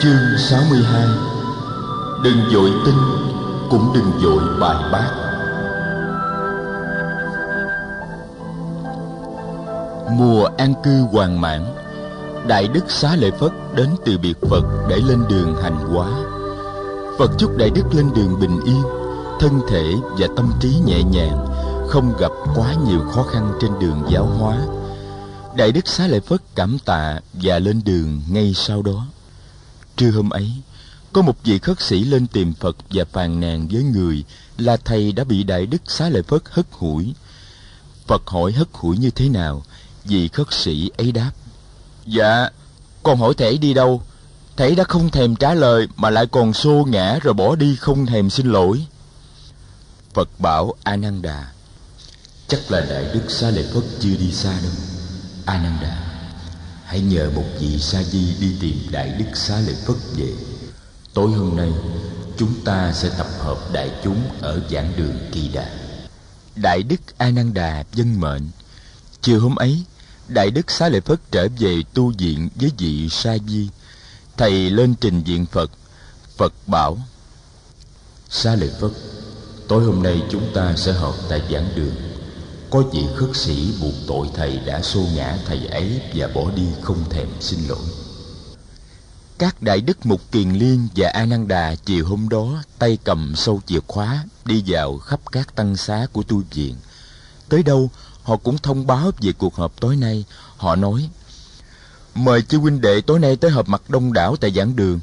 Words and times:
Chương 0.00 0.38
62 0.38 1.06
Đừng 2.24 2.50
dội 2.52 2.70
tin 2.86 2.94
Cũng 3.70 3.92
đừng 3.94 4.12
dội 4.22 4.58
bài 4.60 4.92
bác 4.92 5.10
Mùa 10.10 10.48
an 10.58 10.74
cư 10.84 11.00
hoàng 11.12 11.40
mãn 11.40 11.64
Đại 12.46 12.68
Đức 12.68 12.90
Xá 12.90 13.16
Lợi 13.16 13.30
Phất 13.30 13.52
đến 13.74 13.88
từ 14.04 14.18
biệt 14.18 14.34
Phật 14.50 14.64
để 14.88 14.96
lên 14.96 15.24
đường 15.28 15.56
hành 15.62 15.76
hóa. 15.76 16.08
Phật 17.18 17.30
chúc 17.38 17.56
Đại 17.56 17.70
Đức 17.70 17.94
lên 17.94 18.10
đường 18.14 18.40
bình 18.40 18.60
yên, 18.64 18.82
Thân 19.40 19.60
thể 19.68 19.94
và 20.18 20.26
tâm 20.36 20.52
trí 20.60 20.76
nhẹ 20.86 21.02
nhàng, 21.02 21.46
Không 21.88 22.16
gặp 22.18 22.30
quá 22.56 22.74
nhiều 22.86 23.00
khó 23.14 23.22
khăn 23.22 23.52
trên 23.60 23.70
đường 23.80 24.02
giáo 24.08 24.24
hóa. 24.24 24.58
Đại 25.56 25.72
Đức 25.72 25.88
Xá 25.88 26.06
Lợi 26.06 26.20
Phất 26.20 26.40
cảm 26.54 26.78
tạ 26.84 27.20
và 27.32 27.58
lên 27.58 27.80
đường 27.84 28.20
ngay 28.30 28.52
sau 28.54 28.82
đó. 28.82 29.06
Trưa 29.98 30.10
hôm 30.10 30.30
ấy, 30.30 30.52
có 31.12 31.22
một 31.22 31.44
vị 31.44 31.58
khất 31.58 31.80
sĩ 31.80 32.04
lên 32.04 32.26
tìm 32.26 32.54
Phật 32.54 32.76
và 32.90 33.04
phàn 33.12 33.40
nàn 33.40 33.68
với 33.68 33.82
người 33.82 34.24
là 34.58 34.76
thầy 34.76 35.12
đã 35.12 35.24
bị 35.24 35.42
Đại 35.42 35.66
Đức 35.66 35.82
Xá 35.86 36.08
Lợi 36.08 36.22
Phất 36.22 36.42
hất 36.50 36.66
hủi. 36.70 37.14
Phật 38.06 38.22
hỏi 38.26 38.52
hất 38.52 38.68
hủi 38.72 38.98
như 38.98 39.10
thế 39.10 39.28
nào, 39.28 39.62
vị 40.04 40.28
khất 40.28 40.46
sĩ 40.52 40.90
ấy 40.96 41.12
đáp. 41.12 41.30
Dạ, 42.06 42.48
con 43.02 43.18
hỏi 43.18 43.34
thể 43.34 43.56
đi 43.56 43.74
đâu? 43.74 44.02
Thể 44.56 44.74
đã 44.74 44.84
không 44.84 45.10
thèm 45.10 45.36
trả 45.36 45.54
lời 45.54 45.88
mà 45.96 46.10
lại 46.10 46.26
còn 46.26 46.52
xô 46.52 46.86
ngã 46.88 47.18
rồi 47.22 47.34
bỏ 47.34 47.54
đi 47.54 47.76
không 47.76 48.06
thèm 48.06 48.30
xin 48.30 48.46
lỗi. 48.46 48.86
Phật 50.14 50.28
bảo 50.38 50.74
A 50.82 50.96
Nan 50.96 51.22
Đà 51.22 51.46
chắc 52.48 52.70
là 52.70 52.80
Đại 52.80 53.04
Đức 53.14 53.24
Xá 53.28 53.50
Lợi 53.50 53.66
Phất 53.74 53.82
chưa 54.00 54.16
đi 54.18 54.32
xa 54.32 54.52
đâu. 54.62 54.72
A 55.44 55.62
Nan 55.62 55.78
Đà 55.82 56.07
hãy 56.88 57.00
nhờ 57.00 57.30
một 57.34 57.44
vị 57.60 57.78
sa 57.78 58.02
di 58.02 58.34
đi 58.40 58.56
tìm 58.60 58.76
đại 58.90 59.08
đức 59.18 59.24
xá 59.34 59.60
lợi 59.60 59.76
phất 59.86 59.96
về. 60.16 60.32
Tối 61.14 61.30
hôm 61.30 61.56
nay, 61.56 61.72
chúng 62.38 62.64
ta 62.64 62.92
sẽ 62.92 63.10
tập 63.18 63.26
hợp 63.38 63.58
đại 63.72 63.90
chúng 64.04 64.22
ở 64.40 64.60
giảng 64.70 64.92
đường 64.96 65.18
kỳ 65.32 65.48
đà. 65.48 65.70
Đại 66.56 66.82
đức 66.82 67.00
a 67.18 67.30
nan 67.30 67.54
đà 67.54 67.84
dân 67.92 68.20
mệnh, 68.20 68.50
chiều 69.20 69.40
hôm 69.40 69.56
ấy, 69.56 69.84
đại 70.28 70.50
đức 70.50 70.70
xá 70.70 70.88
lợi 70.88 71.00
phất 71.00 71.20
trở 71.30 71.48
về 71.58 71.82
tu 71.94 72.12
viện 72.18 72.48
với 72.54 72.72
vị 72.78 73.08
sa 73.08 73.36
di. 73.48 73.68
Thầy 74.36 74.70
lên 74.70 74.94
trình 75.00 75.22
diện 75.24 75.46
phật 75.46 75.70
phật 76.36 76.52
bảo, 76.66 76.98
xá 78.30 78.54
lợi 78.54 78.70
phất, 78.80 78.90
tối 79.68 79.84
hôm 79.84 80.02
nay 80.02 80.22
chúng 80.30 80.50
ta 80.54 80.74
sẽ 80.76 80.92
họp 80.92 81.14
tại 81.28 81.42
giảng 81.52 81.68
đường 81.76 81.94
có 82.70 82.82
vị 82.92 83.06
khất 83.16 83.36
sĩ 83.36 83.72
buộc 83.80 83.94
tội 84.06 84.26
thầy 84.34 84.60
đã 84.66 84.82
xô 84.82 85.00
ngã 85.14 85.38
thầy 85.46 85.66
ấy 85.66 86.00
và 86.14 86.28
bỏ 86.34 86.50
đi 86.56 86.66
không 86.82 87.04
thèm 87.10 87.28
xin 87.40 87.58
lỗi. 87.68 87.86
Các 89.38 89.62
đại 89.62 89.80
đức 89.80 90.06
mục 90.06 90.20
kiền 90.32 90.50
liên 90.50 90.88
và 90.96 91.08
a 91.08 91.24
nan 91.24 91.48
đà 91.48 91.74
chiều 91.74 92.06
hôm 92.06 92.28
đó 92.28 92.62
tay 92.78 92.98
cầm 93.04 93.32
sâu 93.36 93.60
chìa 93.66 93.80
khóa 93.86 94.24
đi 94.44 94.62
vào 94.66 94.98
khắp 94.98 95.20
các 95.32 95.54
tăng 95.54 95.76
xá 95.76 96.06
của 96.12 96.22
tu 96.22 96.42
viện. 96.54 96.74
Tới 97.48 97.62
đâu, 97.62 97.90
họ 98.22 98.36
cũng 98.36 98.58
thông 98.58 98.86
báo 98.86 99.10
về 99.20 99.32
cuộc 99.32 99.54
họp 99.54 99.80
tối 99.80 99.96
nay. 99.96 100.24
Họ 100.56 100.76
nói, 100.76 101.08
mời 102.14 102.42
chư 102.42 102.58
huynh 102.58 102.80
đệ 102.80 103.00
tối 103.00 103.18
nay 103.18 103.36
tới 103.36 103.50
họp 103.50 103.68
mặt 103.68 103.82
đông 103.88 104.12
đảo 104.12 104.36
tại 104.36 104.50
giảng 104.50 104.76
đường. 104.76 105.00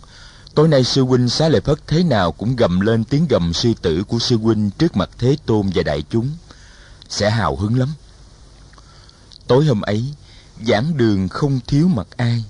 Tối 0.56 0.68
nay 0.68 0.84
sư 0.84 1.04
huynh 1.04 1.30
xá 1.30 1.50
lợi 1.50 1.62
phất 1.62 1.88
thế 1.88 2.04
nào 2.04 2.32
cũng 2.32 2.56
gầm 2.56 2.80
lên 2.80 3.04
tiếng 3.04 3.28
gầm 3.30 3.54
sư 3.54 3.74
tử 3.82 4.04
của 4.08 4.20
sư 4.20 4.38
huynh 4.38 4.70
trước 4.72 4.98
mặt 4.98 5.10
thế 5.18 5.38
tôn 5.46 5.70
và 5.76 5.84
đại 5.84 6.04
chúng 6.10 6.30
sẽ 7.10 7.30
hào 7.30 7.56
hứng 7.56 7.80
lắm. 7.80 7.90
Tối 9.48 9.66
hôm 9.66 9.82
ấy, 9.82 10.06
giảng 10.68 10.98
đường 10.98 11.28
không 11.28 11.60
thiếu 11.68 11.88
mặt 11.88 12.08
ai. 12.18 12.44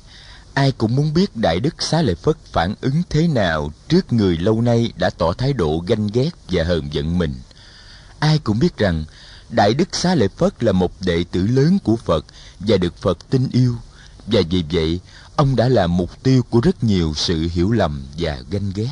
Ai 0.53 0.71
cũng 0.71 0.95
muốn 0.95 1.13
biết 1.13 1.35
đại 1.35 1.59
đức 1.59 1.81
xá 1.83 2.01
lợi 2.01 2.15
phất 2.15 2.37
phản 2.51 2.75
ứng 2.81 3.01
thế 3.09 3.27
nào 3.27 3.71
trước 3.87 4.13
người 4.13 4.37
lâu 4.37 4.61
nay 4.61 4.93
đã 4.97 5.09
tỏ 5.09 5.33
thái 5.33 5.53
độ 5.53 5.83
ganh 5.87 6.07
ghét 6.07 6.29
và 6.49 6.63
hờn 6.63 6.93
giận 6.93 7.17
mình. 7.17 7.33
Ai 8.19 8.39
cũng 8.39 8.59
biết 8.59 8.77
rằng, 8.77 9.05
đại 9.49 9.73
đức 9.73 9.95
xá 9.95 10.15
lợi 10.15 10.27
phất 10.27 10.63
là 10.63 10.71
một 10.71 10.91
đệ 11.01 11.23
tử 11.31 11.47
lớn 11.47 11.77
của 11.83 11.95
phật 11.95 12.25
và 12.59 12.77
được 12.77 12.97
phật 12.97 13.17
tin 13.29 13.47
yêu. 13.51 13.75
Và 14.27 14.41
vì 14.49 14.63
vậy, 14.71 14.99
ông 15.35 15.55
đã 15.55 15.69
là 15.69 15.87
mục 15.87 16.23
tiêu 16.23 16.41
của 16.49 16.59
rất 16.59 16.83
nhiều 16.83 17.13
sự 17.15 17.47
hiểu 17.51 17.71
lầm 17.71 18.05
và 18.17 18.37
ganh 18.49 18.71
ghét. 18.75 18.91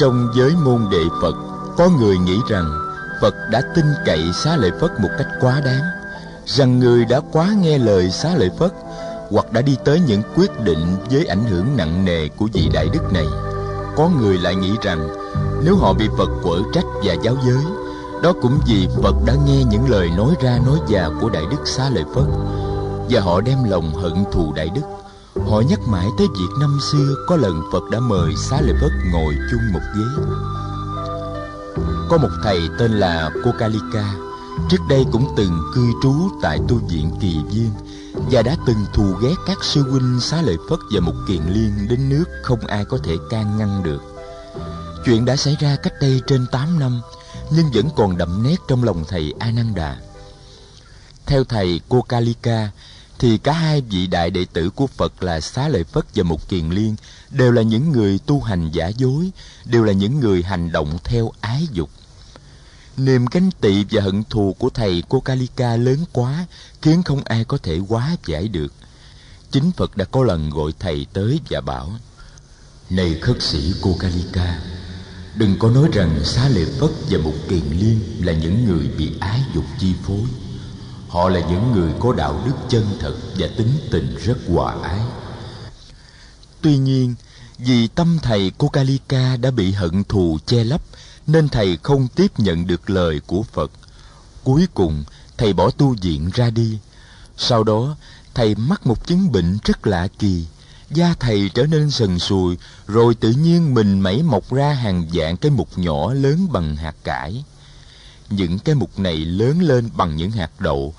Trong 0.00 0.28
giới 0.34 0.52
môn 0.64 0.86
đệ 0.90 1.04
phật, 1.22 1.34
có 1.76 1.88
người 1.98 2.18
nghĩ 2.18 2.38
rằng 2.48 2.64
phật 3.20 3.34
đã 3.50 3.62
tin 3.74 3.84
cậy 4.06 4.32
xá 4.44 4.56
lợi 4.56 4.70
phất 4.80 4.90
một 5.00 5.08
cách 5.18 5.26
quá 5.40 5.60
đáng, 5.64 5.82
rằng 6.46 6.78
người 6.78 7.04
đã 7.04 7.20
quá 7.32 7.54
nghe 7.60 7.78
lời 7.78 8.10
xá 8.10 8.34
lợi 8.34 8.50
phất 8.58 8.72
hoặc 9.30 9.52
đã 9.52 9.60
đi 9.60 9.76
tới 9.84 10.00
những 10.06 10.22
quyết 10.36 10.60
định 10.60 10.96
với 11.10 11.26
ảnh 11.26 11.44
hưởng 11.44 11.76
nặng 11.76 12.04
nề 12.04 12.28
của 12.28 12.48
vị 12.52 12.70
đại 12.72 12.88
đức 12.92 13.12
này. 13.12 13.26
Có 13.96 14.10
người 14.20 14.38
lại 14.38 14.54
nghĩ 14.54 14.72
rằng 14.82 15.08
nếu 15.64 15.76
họ 15.76 15.92
bị 15.92 16.08
phật 16.18 16.30
quở 16.42 16.58
trách 16.74 16.86
và 17.04 17.14
giáo 17.22 17.36
giới, 17.46 17.64
đó 18.22 18.32
cũng 18.42 18.58
vì 18.66 18.88
phật 19.02 19.14
đã 19.26 19.34
nghe 19.46 19.64
những 19.64 19.90
lời 19.90 20.10
nói 20.16 20.34
ra 20.40 20.58
nói 20.66 20.78
vào 20.88 21.12
của 21.20 21.28
đại 21.28 21.44
đức 21.50 21.68
xá 21.68 21.90
lợi 21.90 22.04
phất 22.14 22.24
và 23.10 23.20
họ 23.20 23.40
đem 23.40 23.64
lòng 23.64 23.94
hận 23.94 24.24
thù 24.32 24.52
đại 24.52 24.68
đức. 24.74 24.99
Họ 25.50 25.60
nhắc 25.60 25.80
mãi 25.88 26.06
tới 26.18 26.26
việc 26.38 26.48
năm 26.60 26.78
xưa 26.92 27.14
có 27.26 27.36
lần 27.36 27.62
Phật 27.72 27.90
đã 27.90 28.00
mời 28.00 28.36
Xá 28.36 28.60
Lợi 28.60 28.74
Phất 28.80 28.90
ngồi 29.12 29.36
chung 29.50 29.60
một 29.72 29.80
ghế. 29.96 30.22
Có 32.08 32.18
một 32.18 32.28
thầy 32.42 32.60
tên 32.78 32.92
là 32.92 33.30
Kokalika, 33.44 34.14
trước 34.70 34.78
đây 34.88 35.04
cũng 35.12 35.34
từng 35.36 35.60
cư 35.74 35.86
trú 36.02 36.14
tại 36.42 36.58
tu 36.68 36.76
viện 36.76 37.10
Kỳ 37.20 37.36
Viên 37.50 37.70
và 38.30 38.42
đã 38.42 38.56
từng 38.66 38.84
thù 38.92 39.14
ghét 39.22 39.34
các 39.46 39.64
sư 39.64 39.82
huynh 39.90 40.20
Xá 40.20 40.42
Lợi 40.42 40.56
Phất 40.68 40.78
và 40.92 41.00
một 41.00 41.14
kiền 41.28 41.42
liên 41.48 41.88
đến 41.88 42.08
nước 42.08 42.24
không 42.42 42.66
ai 42.66 42.84
có 42.84 42.98
thể 43.04 43.16
can 43.30 43.58
ngăn 43.58 43.82
được. 43.82 44.02
Chuyện 45.04 45.24
đã 45.24 45.36
xảy 45.36 45.56
ra 45.60 45.76
cách 45.76 45.94
đây 46.00 46.20
trên 46.26 46.46
8 46.52 46.78
năm, 46.78 47.00
nhưng 47.50 47.70
vẫn 47.74 47.88
còn 47.96 48.18
đậm 48.18 48.42
nét 48.42 48.56
trong 48.68 48.84
lòng 48.84 49.04
thầy 49.08 49.34
Ananda. 49.38 49.96
Theo 51.26 51.44
thầy 51.44 51.80
Kokalika, 51.88 52.70
thì 53.20 53.38
cả 53.38 53.52
hai 53.52 53.80
vị 53.80 54.06
đại 54.06 54.30
đệ 54.30 54.46
tử 54.52 54.70
của 54.70 54.86
Phật 54.86 55.22
là 55.22 55.40
Xá 55.40 55.68
Lợi 55.68 55.84
Phất 55.84 56.04
và 56.14 56.22
Mục 56.22 56.48
Kiền 56.48 56.70
Liên 56.70 56.96
đều 57.30 57.52
là 57.52 57.62
những 57.62 57.92
người 57.92 58.18
tu 58.26 58.40
hành 58.40 58.70
giả 58.70 58.88
dối, 58.88 59.30
đều 59.64 59.84
là 59.84 59.92
những 59.92 60.20
người 60.20 60.42
hành 60.42 60.72
động 60.72 60.98
theo 61.04 61.32
ái 61.40 61.68
dục. 61.72 61.90
Niềm 62.96 63.26
ganh 63.30 63.50
tị 63.60 63.84
và 63.90 64.02
hận 64.02 64.24
thù 64.24 64.56
của 64.58 64.70
thầy 64.70 65.02
cô 65.08 65.20
Kalika 65.20 65.76
lớn 65.76 66.04
quá, 66.12 66.46
khiến 66.82 67.02
không 67.02 67.22
ai 67.24 67.44
có 67.44 67.58
thể 67.58 67.78
hóa 67.88 68.16
giải 68.26 68.48
được. 68.48 68.72
Chính 69.50 69.72
Phật 69.72 69.96
đã 69.96 70.04
có 70.04 70.24
lần 70.24 70.50
gọi 70.50 70.72
thầy 70.78 71.06
tới 71.12 71.40
và 71.50 71.60
bảo, 71.60 71.92
Này 72.90 73.18
khất 73.20 73.42
sĩ 73.42 73.72
cô 73.80 73.96
Kalika, 73.98 74.60
đừng 75.36 75.58
có 75.58 75.70
nói 75.70 75.88
rằng 75.92 76.24
Xá 76.24 76.48
Lợi 76.48 76.66
Phất 76.80 76.90
và 77.10 77.18
Mục 77.18 77.36
Kiền 77.48 77.64
Liên 77.70 78.00
là 78.26 78.32
những 78.32 78.64
người 78.64 78.88
bị 78.98 79.12
ái 79.20 79.40
dục 79.54 79.64
chi 79.78 79.94
phối 80.06 80.26
Họ 81.10 81.28
là 81.28 81.40
những 81.40 81.72
người 81.72 81.92
có 82.00 82.12
đạo 82.12 82.42
đức 82.44 82.54
chân 82.68 82.86
thật 83.00 83.14
và 83.38 83.48
tính 83.56 83.78
tình 83.90 84.16
rất 84.24 84.36
hòa 84.48 84.74
ái. 84.82 85.00
Tuy 86.60 86.76
nhiên, 86.78 87.14
vì 87.58 87.88
tâm 87.88 88.18
thầy 88.22 88.50
Kokalika 88.58 89.36
đã 89.36 89.50
bị 89.50 89.72
hận 89.72 90.04
thù 90.04 90.38
che 90.46 90.64
lấp, 90.64 90.80
nên 91.26 91.48
thầy 91.48 91.78
không 91.82 92.08
tiếp 92.08 92.32
nhận 92.38 92.66
được 92.66 92.90
lời 92.90 93.20
của 93.26 93.42
Phật. 93.42 93.70
Cuối 94.44 94.68
cùng, 94.74 95.04
thầy 95.38 95.52
bỏ 95.52 95.70
tu 95.70 95.94
viện 96.02 96.30
ra 96.34 96.50
đi. 96.50 96.78
Sau 97.36 97.64
đó, 97.64 97.96
thầy 98.34 98.54
mắc 98.54 98.86
một 98.86 99.06
chứng 99.06 99.32
bệnh 99.32 99.58
rất 99.64 99.86
lạ 99.86 100.08
kỳ. 100.18 100.46
Da 100.90 101.14
thầy 101.20 101.50
trở 101.54 101.66
nên 101.66 101.90
sần 101.90 102.18
sùi, 102.18 102.56
rồi 102.86 103.14
tự 103.14 103.30
nhiên 103.30 103.74
mình 103.74 104.00
mẩy 104.00 104.22
mọc 104.22 104.52
ra 104.52 104.72
hàng 104.72 105.06
dạng 105.14 105.36
cái 105.36 105.50
mục 105.50 105.78
nhỏ 105.78 106.12
lớn 106.12 106.48
bằng 106.52 106.76
hạt 106.76 106.94
cải 107.04 107.44
những 108.30 108.58
cái 108.58 108.74
mục 108.74 108.98
này 108.98 109.16
lớn 109.16 109.62
lên 109.62 109.90
bằng 109.96 110.16
những 110.16 110.30
hạt 110.30 110.50
đậu, 110.60 110.94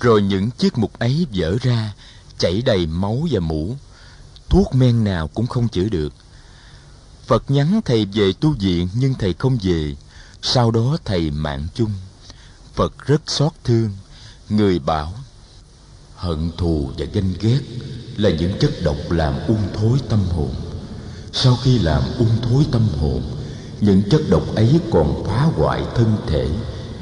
rồi 0.00 0.22
những 0.22 0.50
chiếc 0.50 0.78
mục 0.78 0.98
ấy 0.98 1.26
vỡ 1.34 1.56
ra, 1.62 1.92
chảy 2.38 2.62
đầy 2.62 2.86
máu 2.86 3.26
và 3.30 3.40
mũ. 3.40 3.76
Thuốc 4.48 4.74
men 4.74 5.04
nào 5.04 5.28
cũng 5.28 5.46
không 5.46 5.68
chữa 5.68 5.88
được. 5.88 6.12
Phật 7.26 7.50
nhắn 7.50 7.80
thầy 7.84 8.04
về 8.04 8.32
tu 8.40 8.50
viện, 8.52 8.88
nhưng 8.94 9.14
thầy 9.14 9.32
không 9.32 9.58
về. 9.62 9.96
Sau 10.42 10.70
đó 10.70 10.96
thầy 11.04 11.30
mạng 11.30 11.66
chung. 11.74 11.90
Phật 12.74 13.06
rất 13.06 13.22
xót 13.26 13.52
thương. 13.64 13.90
Người 14.48 14.78
bảo, 14.78 15.12
hận 16.16 16.50
thù 16.58 16.90
và 16.98 17.06
ganh 17.12 17.32
ghét 17.40 17.60
là 18.16 18.30
những 18.30 18.58
chất 18.60 18.70
độc 18.82 18.96
làm 19.10 19.34
ung 19.46 19.68
thối 19.74 19.98
tâm 20.08 20.24
hồn. 20.28 20.54
Sau 21.32 21.56
khi 21.56 21.78
làm 21.78 22.02
ung 22.18 22.40
thối 22.42 22.66
tâm 22.72 22.88
hồn 23.00 23.41
những 23.82 24.02
chất 24.10 24.20
độc 24.30 24.54
ấy 24.54 24.80
còn 24.90 25.24
phá 25.26 25.48
hoại 25.56 25.82
thân 25.94 26.16
thể 26.26 26.48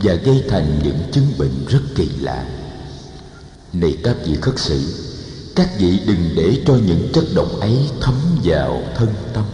và 0.03 0.15
gây 0.15 0.45
thành 0.49 0.81
những 0.83 0.99
chứng 1.13 1.27
bệnh 1.39 1.67
rất 1.69 1.81
kỳ 1.97 2.09
lạ 2.21 2.45
này 3.73 3.99
các 4.05 4.17
vị 4.27 4.37
khất 4.41 4.59
sĩ 4.59 4.87
các 5.57 5.69
vị 5.79 6.01
đừng 6.07 6.31
để 6.37 6.63
cho 6.67 6.75
những 6.87 7.11
chất 7.15 7.25
độc 7.35 7.49
ấy 7.61 7.91
thấm 8.01 8.15
vào 8.45 8.83
thân 8.97 9.09
tâm 9.35 9.45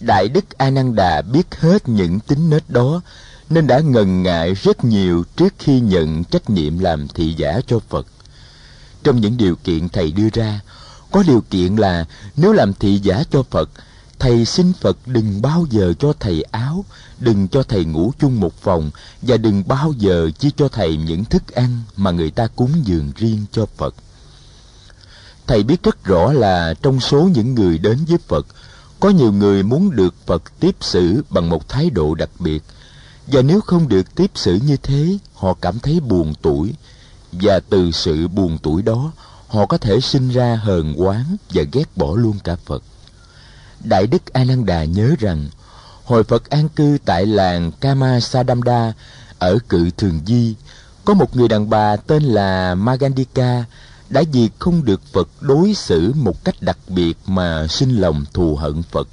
đại 0.00 0.28
đức 0.28 0.58
a 0.58 0.70
nan 0.70 0.94
đà 0.94 1.22
biết 1.22 1.54
hết 1.60 1.88
những 1.88 2.20
tính 2.20 2.50
nết 2.50 2.70
đó 2.70 3.00
nên 3.50 3.66
đã 3.66 3.80
ngần 3.80 4.22
ngại 4.22 4.54
rất 4.54 4.84
nhiều 4.84 5.24
trước 5.36 5.54
khi 5.58 5.80
nhận 5.80 6.24
trách 6.24 6.50
nhiệm 6.50 6.78
làm 6.78 7.08
thị 7.08 7.34
giả 7.36 7.60
cho 7.66 7.78
Phật. 7.88 8.06
Trong 9.02 9.20
những 9.20 9.36
điều 9.36 9.56
kiện 9.56 9.88
thầy 9.88 10.12
đưa 10.12 10.28
ra, 10.32 10.60
có 11.10 11.22
điều 11.26 11.42
kiện 11.50 11.76
là 11.76 12.04
nếu 12.36 12.52
làm 12.52 12.72
thị 12.74 12.98
giả 13.02 13.22
cho 13.30 13.42
Phật, 13.42 13.70
thầy 14.20 14.44
xin 14.44 14.72
Phật 14.72 14.96
đừng 15.06 15.42
bao 15.42 15.66
giờ 15.70 15.92
cho 15.98 16.12
thầy 16.20 16.42
áo, 16.42 16.84
đừng 17.18 17.48
cho 17.48 17.62
thầy 17.62 17.84
ngủ 17.84 18.12
chung 18.20 18.40
một 18.40 18.54
phòng 18.62 18.90
và 19.22 19.36
đừng 19.36 19.62
bao 19.66 19.92
giờ 19.98 20.30
chỉ 20.38 20.50
cho 20.56 20.68
thầy 20.68 20.96
những 20.96 21.24
thức 21.24 21.54
ăn 21.54 21.80
mà 21.96 22.10
người 22.10 22.30
ta 22.30 22.46
cúng 22.46 22.70
dường 22.84 23.12
riêng 23.16 23.44
cho 23.52 23.66
Phật. 23.76 23.94
Thầy 25.46 25.62
biết 25.62 25.82
rất 25.82 26.04
rõ 26.04 26.32
là 26.32 26.74
trong 26.82 27.00
số 27.00 27.22
những 27.22 27.54
người 27.54 27.78
đến 27.78 27.98
với 28.08 28.18
Phật, 28.28 28.46
có 29.00 29.08
nhiều 29.10 29.32
người 29.32 29.62
muốn 29.62 29.96
được 29.96 30.14
Phật 30.26 30.42
tiếp 30.60 30.76
xử 30.80 31.22
bằng 31.30 31.48
một 31.48 31.68
thái 31.68 31.90
độ 31.90 32.14
đặc 32.14 32.30
biệt, 32.38 32.62
và 33.26 33.42
nếu 33.42 33.60
không 33.60 33.88
được 33.88 34.14
tiếp 34.14 34.30
xử 34.34 34.58
như 34.66 34.76
thế, 34.76 35.18
họ 35.34 35.54
cảm 35.54 35.78
thấy 35.78 36.00
buồn 36.00 36.34
tuổi, 36.42 36.74
và 37.32 37.60
từ 37.60 37.90
sự 37.90 38.28
buồn 38.28 38.58
tuổi 38.62 38.82
đó, 38.82 39.12
họ 39.48 39.66
có 39.66 39.78
thể 39.78 40.00
sinh 40.00 40.30
ra 40.30 40.56
hờn 40.56 40.94
oán 40.94 41.36
và 41.50 41.62
ghét 41.72 41.96
bỏ 41.96 42.14
luôn 42.16 42.38
cả 42.44 42.56
Phật. 42.66 42.82
Đại 43.84 44.06
Đức 44.06 44.32
A 44.32 44.44
Nan 44.44 44.66
Đà 44.66 44.84
nhớ 44.84 45.14
rằng, 45.18 45.48
hồi 46.04 46.24
Phật 46.24 46.50
an 46.50 46.68
cư 46.68 46.98
tại 47.04 47.26
làng 47.26 47.72
Kama 47.80 48.20
Sadamda 48.20 48.92
ở 49.38 49.58
cự 49.68 49.90
Thường 49.90 50.20
Di, 50.26 50.54
có 51.04 51.14
một 51.14 51.36
người 51.36 51.48
đàn 51.48 51.70
bà 51.70 51.96
tên 51.96 52.22
là 52.22 52.74
Magandika 52.74 53.64
đã 54.10 54.22
vì 54.32 54.50
không 54.58 54.84
được 54.84 55.00
Phật 55.12 55.28
đối 55.40 55.74
xử 55.74 56.12
một 56.14 56.44
cách 56.44 56.54
đặc 56.60 56.78
biệt 56.88 57.16
mà 57.26 57.66
sinh 57.66 57.96
lòng 57.96 58.24
thù 58.32 58.56
hận 58.56 58.82
Phật. 58.82 59.08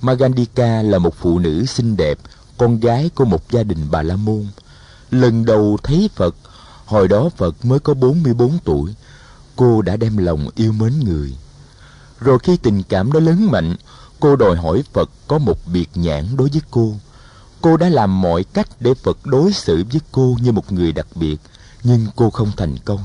Magandika 0.00 0.82
là 0.82 0.98
một 0.98 1.14
phụ 1.18 1.38
nữ 1.38 1.66
xinh 1.66 1.96
đẹp, 1.96 2.18
con 2.58 2.80
gái 2.80 3.10
của 3.14 3.24
một 3.24 3.50
gia 3.50 3.62
đình 3.62 3.86
Bà 3.90 4.02
La 4.02 4.16
Môn. 4.16 4.46
Lần 5.10 5.44
đầu 5.44 5.78
thấy 5.82 6.10
Phật, 6.14 6.34
hồi 6.84 7.08
đó 7.08 7.28
Phật 7.36 7.64
mới 7.64 7.78
có 7.78 7.94
44 7.94 8.58
tuổi, 8.64 8.94
cô 9.56 9.82
đã 9.82 9.96
đem 9.96 10.16
lòng 10.16 10.48
yêu 10.54 10.72
mến 10.72 10.92
người. 11.04 11.36
Rồi 12.24 12.38
khi 12.38 12.56
tình 12.56 12.82
cảm 12.88 13.12
đó 13.12 13.20
lớn 13.20 13.50
mạnh, 13.50 13.76
cô 14.20 14.36
đòi 14.36 14.56
hỏi 14.56 14.82
Phật 14.92 15.10
có 15.28 15.38
một 15.38 15.58
biệt 15.72 15.88
nhãn 15.94 16.36
đối 16.36 16.48
với 16.48 16.62
cô. 16.70 16.94
Cô 17.60 17.76
đã 17.76 17.88
làm 17.88 18.20
mọi 18.20 18.44
cách 18.44 18.68
để 18.80 18.94
Phật 18.94 19.26
đối 19.26 19.52
xử 19.52 19.84
với 19.92 20.00
cô 20.12 20.36
như 20.42 20.52
một 20.52 20.72
người 20.72 20.92
đặc 20.92 21.06
biệt, 21.14 21.36
nhưng 21.84 22.06
cô 22.16 22.30
không 22.30 22.50
thành 22.56 22.76
công. 22.84 23.00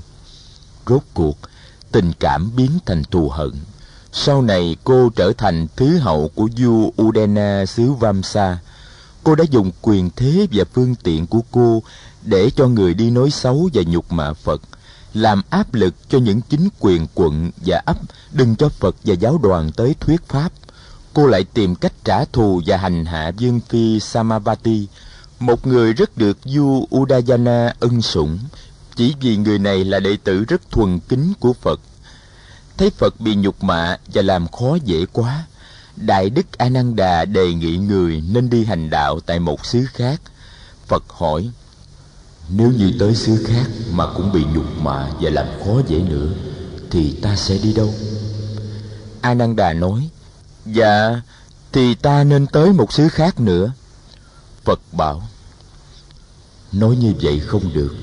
Rốt 0.88 1.02
cuộc, 1.14 1.38
tình 1.92 2.12
cảm 2.20 2.52
biến 2.56 2.72
thành 2.86 3.04
thù 3.04 3.30
hận. 3.30 3.52
Sau 4.12 4.42
này 4.42 4.76
cô 4.84 5.10
trở 5.16 5.34
thành 5.38 5.68
thứ 5.76 5.98
hậu 5.98 6.32
của 6.36 6.50
vua 6.58 7.04
Udena 7.04 7.66
xứ 7.66 7.92
Vamsa. 7.92 8.58
Cô 9.24 9.36
đã 9.36 9.44
dùng 9.50 9.72
quyền 9.82 10.10
thế 10.16 10.48
và 10.52 10.64
phương 10.74 10.96
tiện 10.96 11.28
của 11.28 11.42
cô 11.52 11.84
để 12.24 12.50
cho 12.50 12.68
người 12.68 12.94
đi 12.94 13.10
nói 13.10 13.30
xấu 13.32 13.70
và 13.74 13.84
nhục 13.88 14.12
mạ 14.12 14.34
Phật, 14.34 14.62
làm 15.22 15.42
áp 15.50 15.74
lực 15.74 16.10
cho 16.10 16.18
những 16.18 16.42
chính 16.42 16.70
quyền 16.80 17.08
quận 17.16 17.52
và 17.66 17.82
ấp 17.86 17.98
đừng 18.32 18.56
cho 18.56 18.70
Phật 18.70 18.96
và 19.04 19.14
giáo 19.14 19.40
đoàn 19.44 19.72
tới 19.72 19.96
thuyết 20.00 20.22
pháp. 20.28 20.52
Cô 21.14 21.28
lại 21.28 21.44
tìm 21.54 21.76
cách 21.76 21.94
trả 22.04 22.26
thù 22.26 22.62
và 22.66 22.78
hành 22.78 23.06
hạ 23.06 23.32
Dương 23.38 23.60
Phi 23.70 24.00
Samavati, 24.00 24.88
một 25.40 25.68
người 25.68 25.94
rất 25.94 26.18
được 26.18 26.38
Du 26.44 26.88
Udayana 26.96 27.74
ân 27.80 28.02
sủng, 28.02 28.40
chỉ 28.96 29.14
vì 29.22 29.38
người 29.38 29.60
này 29.60 29.86
là 29.86 30.00
đệ 30.00 30.18
tử 30.24 30.44
rất 30.44 30.72
thuần 30.72 31.00
kính 31.00 31.34
của 31.40 31.54
Phật. 31.54 31.80
Thấy 32.78 32.90
Phật 32.90 33.20
bị 33.20 33.36
nhục 33.36 33.64
mạ 33.64 33.98
và 34.14 34.22
làm 34.22 34.48
khó 34.48 34.78
dễ 34.86 35.06
quá, 35.06 35.46
Đại 35.96 36.30
Đức 36.30 36.58
Ananda 36.58 36.96
Đà 36.96 37.26
đề 37.26 37.54
nghị 37.54 37.78
người 37.78 38.24
nên 38.30 38.50
đi 38.50 38.66
hành 38.66 38.90
đạo 38.90 39.20
tại 39.20 39.40
một 39.40 39.66
xứ 39.66 39.86
khác. 39.94 40.22
Phật 40.88 41.04
hỏi: 41.08 41.50
nếu 42.50 42.72
như 42.72 42.92
tới 43.00 43.16
xứ 43.16 43.44
khác 43.48 43.66
mà 43.92 44.06
cũng 44.16 44.32
bị 44.32 44.46
nhục 44.54 44.82
mạ 44.82 45.08
và 45.22 45.30
làm 45.30 45.48
khó 45.66 45.82
dễ 45.88 46.00
nữa 46.00 46.28
thì 46.92 47.20
ta 47.22 47.36
sẽ 47.36 47.58
đi 47.64 47.74
đâu? 47.74 47.94
A 49.22 49.34
Nan 49.34 49.56
Đà 49.56 49.74
nói: 49.74 50.10
Dạ, 50.66 51.22
thì 51.72 51.96
ta 51.96 52.24
nên 52.24 52.48
tới 52.48 52.74
một 52.74 52.94
xứ 52.94 53.10
khác 53.10 53.40
nữa. 53.40 53.72
Phật 54.64 54.80
bảo: 54.92 55.24
Nói 56.72 56.96
như 56.96 57.14
vậy 57.22 57.40
không 57.40 57.74
được 57.74 57.96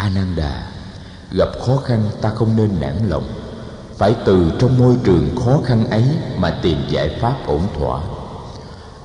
a 0.00 0.08
nan 0.08 0.36
đà 0.36 0.70
gặp 1.32 1.48
khó 1.66 1.76
khăn 1.76 2.10
ta 2.20 2.30
không 2.30 2.56
nên 2.56 2.80
nản 2.80 3.08
lòng 3.08 3.28
phải 3.98 4.14
từ 4.24 4.52
trong 4.58 4.78
môi 4.78 4.96
trường 5.04 5.36
khó 5.44 5.60
khăn 5.64 5.90
ấy 5.90 6.04
mà 6.36 6.58
tìm 6.62 6.78
giải 6.88 7.18
pháp 7.20 7.46
ổn 7.46 7.68
thỏa 7.78 8.00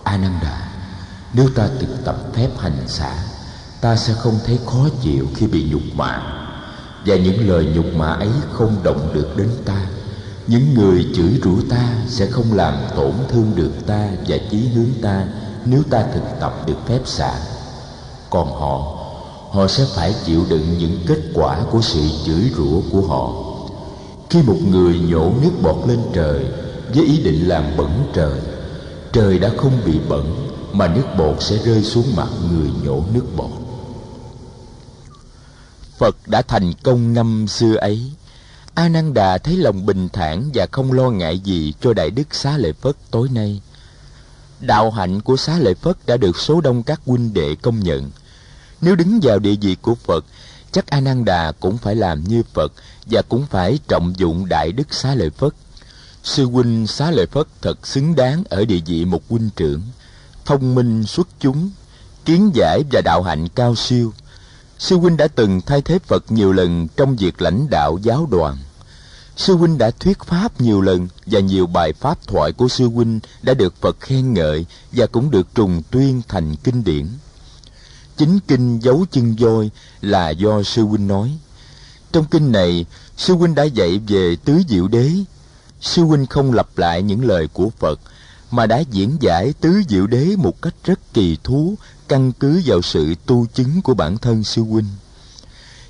a 0.04 0.18
nan 0.18 0.40
đà 0.44 0.68
nếu 1.34 1.50
ta 1.56 1.68
thực 1.80 2.06
tập 2.06 2.16
phép 2.34 2.50
hành 2.60 2.88
xả 2.88 3.16
ta 3.86 3.96
sẽ 3.96 4.14
không 4.14 4.40
thấy 4.46 4.60
khó 4.66 4.88
chịu 5.02 5.28
khi 5.36 5.48
bị 5.48 5.66
nhục 5.72 5.82
mạ. 5.96 6.22
Và 7.06 7.16
những 7.16 7.50
lời 7.50 7.68
nhục 7.76 7.86
mạ 7.96 8.08
ấy 8.08 8.30
không 8.52 8.76
động 8.84 9.10
được 9.14 9.38
đến 9.38 9.50
ta. 9.66 9.88
Những 10.48 10.74
người 10.74 11.06
chửi 11.16 11.40
rủa 11.44 11.62
ta 11.70 11.96
sẽ 12.08 12.26
không 12.26 12.54
làm 12.54 12.74
tổn 12.96 13.12
thương 13.30 13.52
được 13.56 13.72
ta 13.88 14.08
và 14.28 14.38
chí 14.52 14.68
hướng 14.68 14.90
ta 15.02 15.26
nếu 15.66 15.84
ta 15.90 16.04
thực 16.14 16.24
tập 16.40 16.54
được 16.68 16.88
phép 16.88 17.00
xả 17.06 17.34
còn 18.30 18.48
họ 18.48 18.98
họ 19.52 19.68
sẽ 19.68 19.86
phải 19.96 20.16
chịu 20.26 20.42
đựng 20.50 20.78
những 20.78 21.00
kết 21.08 21.20
quả 21.34 21.58
của 21.72 21.82
sự 21.82 22.02
chửi 22.26 22.52
rủa 22.58 22.82
của 22.92 23.02
họ. 23.02 23.34
Khi 24.30 24.42
một 24.42 24.58
người 24.72 25.00
nhổ 25.00 25.32
nước 25.42 25.52
bọt 25.62 25.76
lên 25.88 26.00
trời 26.14 26.46
với 26.96 27.06
ý 27.06 27.24
định 27.24 27.48
làm 27.48 27.64
bẩn 27.78 27.90
trời 28.14 28.40
trời 29.14 29.40
đã 29.40 29.52
không 29.58 29.74
bị 29.86 30.00
bẩn 30.10 30.50
mà 30.74 30.88
nước 30.88 31.06
bọt 31.18 31.36
sẽ 31.40 31.58
rơi 31.58 31.84
xuống 31.84 32.06
mặt 32.16 32.28
người 32.52 32.70
nhổ 32.84 33.04
nước 33.14 33.26
bọt 33.38 33.65
phật 35.98 36.16
đã 36.28 36.42
thành 36.42 36.74
công 36.84 37.14
năm 37.14 37.48
xưa 37.48 37.76
ấy 37.76 38.12
a 38.74 38.90
nan 38.90 39.14
đà 39.14 39.38
thấy 39.38 39.58
lòng 39.58 39.86
bình 39.86 40.10
thản 40.10 40.50
và 40.54 40.68
không 40.72 40.92
lo 40.92 41.10
ngại 41.10 41.40
gì 41.40 41.74
cho 41.82 41.94
đại 41.94 42.10
đức 42.10 42.36
xá 42.36 42.58
lợi 42.58 42.74
phất 42.74 42.96
tối 43.12 43.30
nay 43.34 43.62
đạo 44.60 44.92
hạnh 44.92 45.22
của 45.22 45.38
xá 45.38 45.58
lợi 45.60 45.76
phất 45.76 45.98
đã 46.06 46.18
được 46.18 46.40
số 46.40 46.62
đông 46.62 46.84
các 46.84 47.02
huynh 47.06 47.34
đệ 47.34 47.56
công 47.56 47.80
nhận 47.80 48.12
nếu 48.86 48.96
đứng 48.96 49.20
vào 49.24 49.40
địa 49.40 49.56
vị 49.62 49.78
của 49.82 49.96
Phật, 49.96 50.26
chắc 50.72 50.88
A 50.88 51.00
Nan 51.00 51.26
Đà 51.26 51.52
cũng 51.52 51.78
phải 51.78 51.96
làm 51.96 52.24
như 52.24 52.44
Phật 52.54 52.74
và 53.06 53.22
cũng 53.30 53.46
phải 53.46 53.80
trọng 53.88 54.14
dụng 54.18 54.46
đại 54.50 54.72
đức 54.72 54.94
xá 54.94 55.16
lợi 55.16 55.30
Phất. 55.30 55.54
Sư 56.24 56.46
huynh 56.46 56.88
xá 56.88 57.12
lợi 57.12 57.26
Phất 57.26 57.48
thật 57.62 57.88
xứng 57.88 58.16
đáng 58.16 58.44
ở 58.50 58.66
địa 58.66 58.80
vị 58.86 59.06
một 59.06 59.22
huynh 59.30 59.50
trưởng, 59.56 59.82
thông 60.46 60.76
minh 60.76 61.04
xuất 61.04 61.28
chúng, 61.40 61.70
kiến 62.26 62.52
giải 62.54 62.84
và 62.92 63.02
đạo 63.06 63.24
hạnh 63.24 63.48
cao 63.56 63.76
siêu. 63.76 64.14
Sư 64.80 64.98
huynh 64.98 65.18
đã 65.18 65.28
từng 65.28 65.62
thay 65.62 65.82
thế 65.82 66.00
Phật 66.00 66.32
nhiều 66.32 66.54
lần 66.54 66.88
trong 66.98 67.16
việc 67.16 67.42
lãnh 67.42 67.70
đạo 67.70 67.98
giáo 68.02 68.28
đoàn. 68.32 68.58
Sư 69.38 69.56
huynh 69.56 69.78
đã 69.78 69.92
thuyết 69.92 70.24
pháp 70.24 70.62
nhiều 70.62 70.82
lần 70.82 71.08
và 71.26 71.40
nhiều 71.40 71.68
bài 71.68 71.94
pháp 71.94 72.28
thoại 72.28 72.52
của 72.52 72.68
sư 72.68 72.88
huynh 72.90 73.20
đã 73.42 73.54
được 73.54 73.82
Phật 73.82 74.00
khen 74.00 74.34
ngợi 74.34 74.66
và 74.92 75.06
cũng 75.06 75.32
được 75.32 75.48
trùng 75.56 75.82
tuyên 75.92 76.22
thành 76.28 76.56
kinh 76.56 76.84
điển. 76.84 77.08
Chính 78.18 78.40
kinh 78.48 78.80
dấu 78.80 79.06
chân 79.12 79.36
voi 79.40 79.70
là 80.02 80.30
do 80.30 80.64
sư 80.64 80.84
huynh 80.84 81.08
nói. 81.08 81.38
Trong 82.12 82.26
kinh 82.26 82.52
này, 82.52 82.86
sư 83.18 83.34
huynh 83.36 83.56
đã 83.56 83.64
dạy 83.64 84.00
về 84.08 84.36
tứ 84.46 84.62
diệu 84.70 84.88
đế. 84.88 85.12
Sư 85.82 86.04
huynh 86.04 86.26
không 86.26 86.54
lặp 86.54 86.78
lại 86.78 87.02
những 87.02 87.26
lời 87.26 87.48
của 87.54 87.70
Phật, 87.80 88.00
mà 88.52 88.66
đã 88.66 88.80
diễn 88.80 89.18
giải 89.20 89.54
tứ 89.62 89.82
diệu 89.90 90.08
đế 90.08 90.36
một 90.38 90.62
cách 90.62 90.74
rất 90.84 91.00
kỳ 91.14 91.38
thú, 91.44 91.76
căn 92.08 92.32
cứ 92.32 92.62
vào 92.66 92.82
sự 92.82 93.16
tu 93.26 93.46
chứng 93.54 93.82
của 93.82 93.94
bản 93.94 94.18
thân 94.18 94.44
sư 94.44 94.62
huynh. 94.62 94.88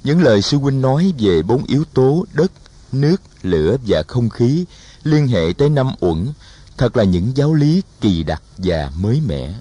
Những 0.04 0.24
lời 0.24 0.42
sư 0.42 0.58
huynh 0.58 0.82
nói 0.82 1.14
về 1.20 1.42
bốn 1.42 1.64
yếu 1.64 1.84
tố 1.94 2.26
đất, 2.34 2.52
nước, 2.92 3.22
lửa 3.42 3.78
và 3.88 4.04
không 4.08 4.30
khí 4.30 4.66
liên 5.04 5.28
hệ 5.28 5.54
tới 5.58 5.70
năm 5.70 5.88
uẩn, 6.00 6.28
thật 6.78 6.98
là 6.98 7.04
những 7.04 7.32
giáo 7.36 7.54
lý 7.54 7.82
kỳ 8.02 8.24
đặc 8.24 8.42
và 8.58 8.92
mới 9.00 9.22
mẻ. 9.28 9.54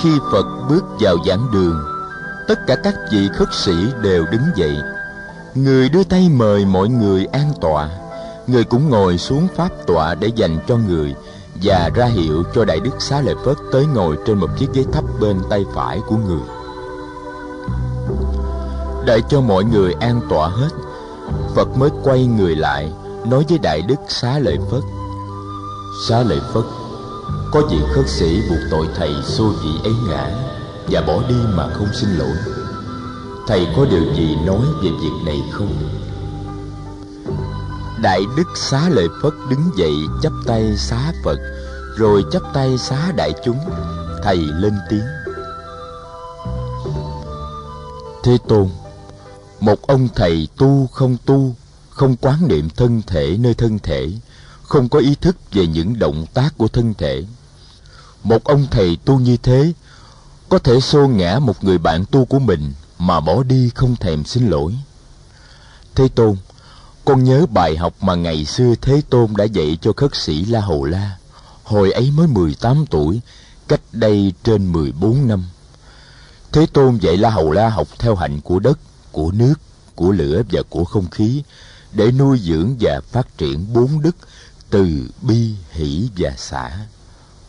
Khi 0.00 0.10
Phật 0.32 0.46
bước 0.68 0.84
vào 1.00 1.16
giảng 1.26 1.50
đường 1.52 1.84
Tất 2.48 2.66
cả 2.66 2.76
các 2.76 2.94
vị 3.12 3.28
khất 3.34 3.48
sĩ 3.52 3.72
đều 4.02 4.26
đứng 4.32 4.42
dậy 4.56 4.76
Người 5.54 5.88
đưa 5.88 6.04
tay 6.04 6.28
mời 6.28 6.64
mọi 6.64 6.88
người 6.88 7.26
an 7.26 7.52
tọa 7.60 7.88
Người 8.48 8.64
cũng 8.64 8.90
ngồi 8.90 9.18
xuống 9.18 9.48
pháp 9.56 9.68
tọa 9.86 10.14
để 10.14 10.30
dành 10.36 10.58
cho 10.68 10.76
người 10.76 11.14
Và 11.62 11.90
ra 11.94 12.04
hiệu 12.06 12.42
cho 12.54 12.64
Đại 12.64 12.80
Đức 12.80 12.90
Xá 12.98 13.20
Lợi 13.20 13.34
Phất 13.44 13.56
tới 13.72 13.86
ngồi 13.86 14.16
trên 14.26 14.38
một 14.38 14.48
chiếc 14.58 14.66
ghế 14.74 14.84
thấp 14.92 15.04
bên 15.20 15.36
tay 15.50 15.64
phải 15.74 16.00
của 16.08 16.16
người 16.16 16.42
Đợi 19.06 19.22
cho 19.28 19.40
mọi 19.40 19.64
người 19.64 19.92
an 20.00 20.20
tọa 20.30 20.48
hết, 20.48 20.68
Phật 21.54 21.76
mới 21.76 21.90
quay 22.02 22.26
người 22.26 22.56
lại, 22.56 22.92
Nói 23.30 23.44
với 23.48 23.58
Đại 23.58 23.82
Đức 23.82 23.96
Xá 24.08 24.38
Lợi 24.38 24.58
Phất, 24.70 24.82
Xá 26.08 26.22
Lợi 26.22 26.40
Phất, 26.54 26.64
có 27.52 27.62
vị 27.70 27.78
khất 27.94 28.08
sĩ 28.08 28.42
buộc 28.48 28.58
tội 28.70 28.86
thầy 28.94 29.14
xô 29.22 29.44
vị 29.62 29.70
ấy 29.84 29.94
ngã 30.08 30.30
Và 30.88 31.00
bỏ 31.00 31.22
đi 31.28 31.34
mà 31.54 31.68
không 31.72 31.88
xin 31.94 32.10
lỗi 32.10 32.36
Thầy 33.46 33.66
có 33.76 33.84
điều 33.90 34.14
gì 34.14 34.36
nói 34.46 34.62
về 34.82 34.90
việc 34.90 35.24
này 35.26 35.42
không? 35.52 35.97
Đại 38.02 38.26
Đức 38.36 38.56
Xá 38.56 38.88
Lợi 38.88 39.08
Phất 39.22 39.32
đứng 39.50 39.70
dậy 39.76 39.94
chắp 40.22 40.32
tay 40.46 40.76
xá 40.76 41.12
Phật, 41.24 41.38
Rồi 41.96 42.24
chắp 42.32 42.42
tay 42.54 42.78
xá 42.78 43.12
đại 43.16 43.32
chúng, 43.44 43.58
Thầy 44.22 44.36
lên 44.36 44.74
tiếng. 44.90 45.04
Thế 48.22 48.38
Tôn, 48.48 48.68
Một 49.60 49.82
ông 49.82 50.08
thầy 50.14 50.48
tu 50.56 50.86
không 50.92 51.16
tu, 51.24 51.54
Không 51.90 52.16
quán 52.16 52.48
niệm 52.48 52.68
thân 52.76 53.02
thể 53.06 53.36
nơi 53.40 53.54
thân 53.54 53.78
thể, 53.78 54.10
Không 54.62 54.88
có 54.88 54.98
ý 54.98 55.14
thức 55.14 55.36
về 55.52 55.66
những 55.66 55.98
động 55.98 56.26
tác 56.34 56.58
của 56.58 56.68
thân 56.68 56.94
thể. 56.94 57.24
Một 58.22 58.44
ông 58.44 58.66
thầy 58.70 58.98
tu 59.04 59.18
như 59.18 59.36
thế, 59.36 59.72
Có 60.48 60.58
thể 60.58 60.80
xô 60.80 61.08
ngã 61.08 61.38
một 61.38 61.64
người 61.64 61.78
bạn 61.78 62.04
tu 62.10 62.24
của 62.24 62.38
mình 62.38 62.72
Mà 62.98 63.20
bỏ 63.20 63.42
đi 63.42 63.70
không 63.74 63.96
thèm 63.96 64.24
xin 64.24 64.48
lỗi. 64.48 64.74
Thế 65.94 66.08
Tôn 66.08 66.36
con 67.08 67.24
nhớ 67.24 67.46
bài 67.46 67.76
học 67.76 67.94
mà 68.00 68.14
ngày 68.14 68.44
xưa 68.44 68.74
Thế 68.82 69.02
Tôn 69.10 69.32
đã 69.36 69.44
dạy 69.44 69.78
cho 69.80 69.92
khất 69.96 70.16
sĩ 70.16 70.44
La 70.44 70.60
Hầu 70.60 70.84
La. 70.84 71.16
Hồi 71.62 71.92
ấy 71.92 72.10
mới 72.10 72.26
18 72.26 72.86
tuổi, 72.90 73.20
cách 73.68 73.80
đây 73.92 74.32
trên 74.44 74.72
14 74.72 75.28
năm. 75.28 75.44
Thế 76.52 76.66
Tôn 76.72 76.96
dạy 76.96 77.16
La 77.16 77.30
Hầu 77.30 77.52
La 77.52 77.68
học 77.68 77.88
theo 77.98 78.14
hạnh 78.14 78.40
của 78.40 78.58
đất, 78.58 78.78
của 79.12 79.30
nước, 79.32 79.54
của 79.94 80.12
lửa 80.12 80.42
và 80.50 80.62
của 80.68 80.84
không 80.84 81.10
khí, 81.10 81.42
để 81.92 82.10
nuôi 82.12 82.38
dưỡng 82.38 82.76
và 82.80 83.00
phát 83.00 83.38
triển 83.38 83.72
bốn 83.72 84.02
đức 84.02 84.16
từ 84.70 85.10
bi, 85.22 85.54
hỷ 85.70 86.08
và 86.16 86.30
xả. 86.36 86.78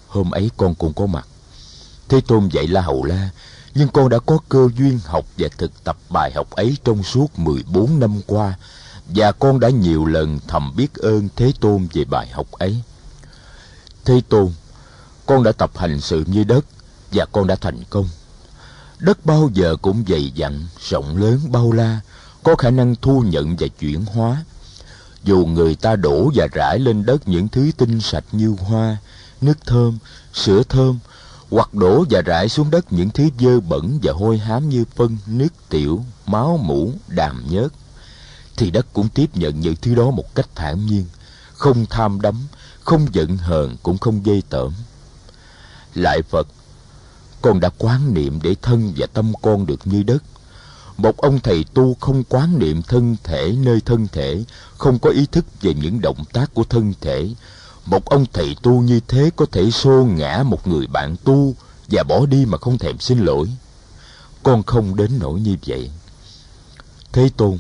Hôm 0.08 0.32
ấy 0.32 0.52
con 0.58 0.76
cũng 0.76 0.94
có 0.94 1.06
mặt. 1.06 1.28
Thế 2.10 2.22
Tôn 2.22 2.50
dạy 2.52 2.68
La 2.68 2.82
Hầu 2.82 3.04
La, 3.04 3.30
nhưng 3.76 3.88
con 3.88 4.10
đã 4.10 4.20
có 4.20 4.38
cơ 4.50 4.70
duyên 4.78 5.00
học 5.06 5.26
và 5.38 5.48
thực 5.58 5.84
tập 5.84 5.98
bài 6.10 6.32
học 6.36 6.50
ấy 6.50 6.78
trong 6.84 7.04
suốt 7.04 7.40
14 7.40 8.00
năm 8.00 8.22
qua, 8.28 8.56
và 9.16 9.32
con 9.32 9.60
đã 9.60 9.70
nhiều 9.70 10.06
lần 10.06 10.40
thầm 10.48 10.74
biết 10.76 10.96
ơn 10.96 11.30
Thế 11.36 11.52
Tôn 11.60 11.88
về 11.94 12.06
bài 12.06 12.28
học 12.28 12.52
ấy. 12.52 12.82
Thế 14.06 14.22
Tôn, 14.30 14.52
con 15.26 15.44
đã 15.44 15.52
tập 15.52 15.72
hành 15.76 16.02
sự 16.02 16.24
như 16.28 16.44
đất 16.44 16.66
và 17.12 17.26
con 17.32 17.48
đã 17.48 17.56
thành 17.56 17.84
công. 17.90 18.10
Đất 19.00 19.26
bao 19.26 19.50
giờ 19.54 19.76
cũng 19.82 20.04
dày 20.08 20.32
dặn, 20.36 20.68
rộng 20.90 21.18
lớn 21.18 21.40
bao 21.52 21.72
la, 21.72 22.00
có 22.44 22.56
khả 22.56 22.70
năng 22.70 22.96
thu 22.96 23.22
nhận 23.22 23.56
và 23.60 23.68
chuyển 23.80 24.06
hóa. 24.06 24.44
Dù 25.24 25.46
người 25.46 25.76
ta 25.76 25.96
đổ 25.96 26.32
và 26.36 26.48
rải 26.52 26.80
lên 26.80 27.06
đất 27.06 27.28
những 27.28 27.48
thứ 27.48 27.72
tinh 27.78 28.02
sạch 28.02 28.24
như 28.32 28.56
hoa, 28.60 28.98
nước 29.42 29.66
thơm, 29.66 29.98
sữa 30.34 30.64
thơm, 30.70 31.00
hoặc 31.52 31.74
đổ 31.74 32.06
và 32.10 32.22
rải 32.22 32.50
xuống 32.50 32.72
đất 32.72 32.94
những 32.94 33.10
thứ 33.10 33.30
dơ 33.40 33.60
bẩn 33.60 34.00
và 34.04 34.14
hôi 34.14 34.38
hám 34.38 34.70
như 34.70 34.86
phân, 34.96 35.18
nước 35.28 35.54
tiểu, 35.70 36.04
máu 36.26 36.58
mủ, 36.58 36.94
đàm 37.08 37.44
nhớt, 37.50 37.74
thì 38.60 38.72
đất 38.72 38.94
cũng 38.94 39.10
tiếp 39.10 39.38
nhận 39.38 39.60
những 39.60 39.76
thứ 39.82 39.96
đó 39.96 40.12
một 40.12 40.36
cách 40.36 40.50
thản 40.56 40.86
nhiên, 40.86 41.06
không 41.54 41.86
tham 41.90 42.22
đắm, 42.22 42.36
không 42.84 43.08
giận 43.12 43.38
hờn 43.38 43.78
cũng 43.84 43.98
không 43.98 44.24
ghê 44.24 44.42
tởm. 44.50 44.74
Lại 45.96 46.22
Phật, 46.30 46.48
con 47.42 47.60
đã 47.60 47.70
quán 47.78 48.14
niệm 48.14 48.40
để 48.44 48.56
thân 48.62 48.94
và 48.98 49.08
tâm 49.14 49.34
con 49.42 49.66
được 49.66 49.88
như 49.88 50.04
đất. 50.04 50.24
Một 50.98 51.18
ông 51.18 51.40
thầy 51.40 51.66
tu 51.74 51.98
không 52.00 52.24
quán 52.30 52.60
niệm 52.60 52.82
thân 52.82 53.16
thể 53.24 53.56
nơi 53.60 53.82
thân 53.86 54.08
thể, 54.12 54.44
không 54.78 55.00
có 55.00 55.10
ý 55.10 55.26
thức 55.32 55.46
về 55.62 55.74
những 55.74 56.02
động 56.02 56.24
tác 56.34 56.54
của 56.54 56.64
thân 56.64 56.94
thể. 57.02 57.30
Một 57.86 58.06
ông 58.06 58.26
thầy 58.34 58.56
tu 58.62 58.82
như 58.82 59.00
thế 59.08 59.30
có 59.36 59.46
thể 59.52 59.72
xô 59.72 60.08
ngã 60.10 60.44
một 60.44 60.68
người 60.68 60.88
bạn 60.88 61.16
tu 61.24 61.56
và 61.88 62.04
bỏ 62.04 62.26
đi 62.26 62.46
mà 62.46 62.58
không 62.58 62.78
thèm 62.78 63.00
xin 63.00 63.20
lỗi. 63.20 63.48
Con 64.44 64.64
không 64.64 64.96
đến 64.96 65.12
nỗi 65.20 65.40
như 65.40 65.56
vậy. 65.68 65.92
Thế 67.12 67.30
Tôn, 67.38 67.58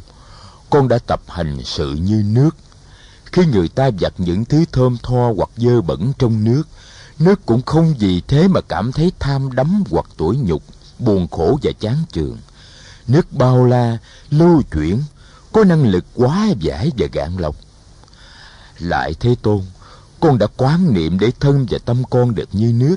con 0.69 0.88
đã 0.88 0.99
tập 1.07 1.21
hành 1.27 1.57
sự 1.63 1.93
như 1.93 2.23
nước. 2.25 2.55
Khi 3.25 3.45
người 3.45 3.67
ta 3.67 3.89
giặt 4.01 4.13
những 4.17 4.45
thứ 4.45 4.65
thơm 4.71 4.97
tho 5.03 5.31
hoặc 5.38 5.49
dơ 5.57 5.81
bẩn 5.81 6.13
trong 6.19 6.43
nước 6.43 6.63
nước 7.19 7.45
cũng 7.45 7.61
không 7.61 7.93
vì 7.99 8.21
thế 8.21 8.47
mà 8.47 8.61
cảm 8.61 8.91
thấy 8.91 9.11
tham 9.19 9.55
đắm 9.55 9.83
hoặc 9.89 10.05
tủi 10.17 10.38
nhục, 10.38 10.63
buồn 10.99 11.27
khổ 11.27 11.59
và 11.63 11.71
chán 11.79 11.95
chường. 12.11 12.38
Nước 13.07 13.33
bao 13.33 13.65
la, 13.65 13.97
lưu 14.29 14.61
chuyển, 14.71 15.03
có 15.51 15.63
năng 15.63 15.88
lực 15.88 16.05
quá 16.15 16.47
giải 16.59 16.91
và 16.97 17.07
gạn 17.13 17.38
lọc. 17.38 17.55
Lại 18.79 19.13
thế 19.19 19.35
tôn, 19.41 19.61
con 20.19 20.38
đã 20.38 20.47
quán 20.57 20.93
niệm 20.93 21.19
để 21.19 21.31
thân 21.39 21.65
và 21.69 21.77
tâm 21.85 22.03
con 22.09 22.35
được 22.35 22.49
như 22.51 22.73
nước. 22.73 22.95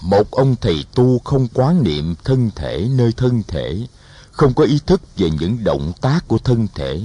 Một 0.00 0.30
ông 0.30 0.56
thầy 0.60 0.84
tu 0.94 1.18
không 1.18 1.48
quán 1.54 1.82
niệm 1.82 2.14
thân 2.24 2.50
thể 2.54 2.88
nơi 2.90 3.12
thân 3.12 3.42
thể 3.48 3.86
không 4.32 4.54
có 4.54 4.64
ý 4.64 4.80
thức 4.86 5.00
về 5.16 5.30
những 5.30 5.64
động 5.64 5.92
tác 6.00 6.28
của 6.28 6.38
thân 6.38 6.68
thể. 6.74 7.00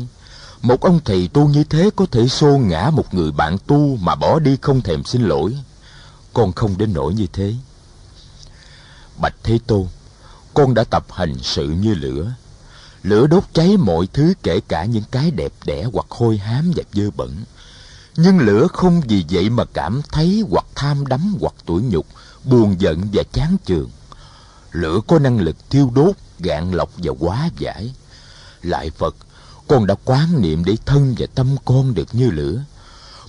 Một 0.61 0.81
ông 0.81 0.99
thầy 1.05 1.29
tu 1.33 1.47
như 1.47 1.63
thế 1.63 1.89
có 1.95 2.05
thể 2.11 2.27
xô 2.27 2.57
ngã 2.57 2.89
một 2.93 3.13
người 3.13 3.31
bạn 3.31 3.57
tu 3.67 3.95
mà 3.95 4.15
bỏ 4.15 4.39
đi 4.39 4.57
không 4.61 4.81
thèm 4.81 5.03
xin 5.03 5.21
lỗi. 5.21 5.57
Con 6.33 6.51
không 6.51 6.77
đến 6.77 6.93
nỗi 6.93 7.13
như 7.13 7.27
thế. 7.33 7.53
Bạch 9.21 9.35
thế 9.43 9.59
tôn, 9.67 9.85
con 10.53 10.73
đã 10.73 10.83
tập 10.83 11.05
hành 11.09 11.35
sự 11.41 11.67
như 11.67 11.93
lửa. 11.93 12.33
Lửa 13.03 13.27
đốt 13.27 13.43
cháy 13.53 13.77
mọi 13.77 14.07
thứ 14.13 14.33
kể 14.43 14.59
cả 14.67 14.85
những 14.85 15.03
cái 15.11 15.31
đẹp 15.31 15.51
đẽ 15.65 15.83
hoặc 15.93 16.05
hôi 16.09 16.37
hám 16.37 16.71
và 16.75 16.83
dơ 16.93 17.11
bẩn. 17.11 17.35
Nhưng 18.15 18.39
lửa 18.39 18.67
không 18.73 19.01
vì 19.01 19.25
vậy 19.29 19.49
mà 19.49 19.65
cảm 19.65 20.01
thấy 20.11 20.43
hoặc 20.51 20.65
tham 20.75 21.07
đắm 21.07 21.35
hoặc 21.39 21.53
tủi 21.65 21.81
nhục, 21.81 22.05
buồn 22.43 22.75
giận 22.79 23.01
và 23.13 23.23
chán 23.33 23.57
chường. 23.65 23.89
Lửa 24.71 24.99
có 25.07 25.19
năng 25.19 25.39
lực 25.39 25.55
thiêu 25.69 25.91
đốt 25.95 26.15
gạn 26.39 26.71
lọc 26.71 26.89
và 26.97 27.13
quá 27.19 27.49
giải. 27.57 27.93
Lại 28.61 28.89
phật, 28.89 29.15
con 29.67 29.87
đã 29.87 29.95
quán 30.05 30.41
niệm 30.41 30.65
để 30.65 30.75
thân 30.85 31.15
và 31.17 31.27
tâm 31.35 31.55
con 31.65 31.93
được 31.93 32.07
như 32.15 32.29
lửa. 32.31 32.63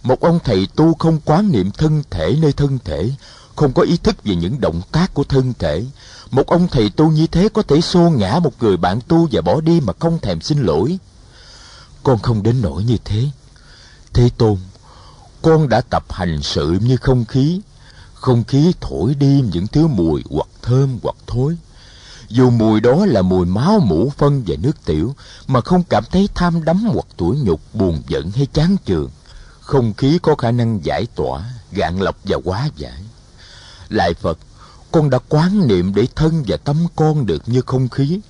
Một 0.03 0.21
ông 0.21 0.39
thầy 0.45 0.69
tu 0.77 0.95
không 0.95 1.21
quán 1.25 1.53
niệm 1.53 1.71
thân 1.71 2.03
thể 2.11 2.37
nơi 2.41 2.53
thân 2.53 2.79
thể, 2.85 3.11
không 3.57 3.73
có 3.73 3.83
ý 3.83 3.97
thức 3.97 4.25
về 4.25 4.35
những 4.35 4.61
động 4.61 4.81
tác 4.93 5.15
của 5.15 5.25
thân 5.25 5.53
thể. 5.59 5.85
Một 6.31 6.47
ông 6.47 6.69
thầy 6.69 6.91
tu 6.91 7.11
như 7.11 7.27
thế 7.27 7.49
có 7.49 7.63
thể 7.63 7.81
xô 7.81 8.11
ngã 8.11 8.39
một 8.39 8.53
người 8.61 8.77
bạn 8.77 9.01
tu 9.09 9.29
và 9.33 9.41
bỏ 9.41 9.61
đi 9.61 9.81
mà 9.81 9.93
không 9.99 10.19
thèm 10.21 10.41
xin 10.41 10.63
lỗi. 10.63 10.99
Con 12.03 12.19
không 12.19 12.43
đến 12.43 12.61
nỗi 12.63 12.85
như 12.85 12.97
thế. 13.05 13.25
Thế 14.13 14.31
tôn, 14.39 14.57
con 15.43 15.69
đã 15.69 15.81
tập 15.81 16.13
hành 16.13 16.43
sự 16.43 16.79
như 16.83 16.97
không 16.97 17.25
khí. 17.25 17.61
Không 18.15 18.45
khí 18.45 18.73
thổi 18.81 19.15
đi 19.15 19.43
những 19.53 19.67
thứ 19.67 19.87
mùi 19.87 20.23
hoặc 20.31 20.49
thơm 20.63 20.99
hoặc 21.03 21.17
thối 21.27 21.57
dù 22.29 22.51
mùi 22.51 22.81
đó 22.81 23.07
là 23.07 23.23
mùi 23.23 23.47
máu 23.47 23.81
mũ 23.81 24.13
phân 24.19 24.43
và 24.47 24.57
nước 24.63 24.85
tiểu, 24.85 25.15
mà 25.47 25.61
không 25.61 25.83
cảm 25.91 26.05
thấy 26.11 26.29
tham 26.35 26.65
đắm 26.65 26.85
hoặc 26.85 27.07
tủi 27.17 27.37
nhục, 27.37 27.61
buồn 27.75 28.03
giận 28.09 28.31
hay 28.31 28.47
chán 28.53 28.77
chường. 28.85 29.11
Không 29.61 29.95
khí 29.95 30.19
có 30.23 30.35
khả 30.35 30.51
năng 30.51 30.85
giải 30.85 31.07
tỏa, 31.15 31.45
gạn 31.73 31.99
lọc 32.01 32.17
và 32.25 32.37
hóa 32.45 32.69
giải. 32.77 33.03
Lại 33.89 34.15
phật, 34.15 34.39
con 34.93 35.11
đã 35.11 35.19
quán 35.29 35.69
niệm 35.69 35.95
để 35.95 36.07
thân 36.15 36.45
và 36.47 36.57
tâm 36.57 36.77
con 36.97 37.27
được 37.27 37.43
như 37.47 37.61
không 37.67 37.89
khí. 37.89 38.21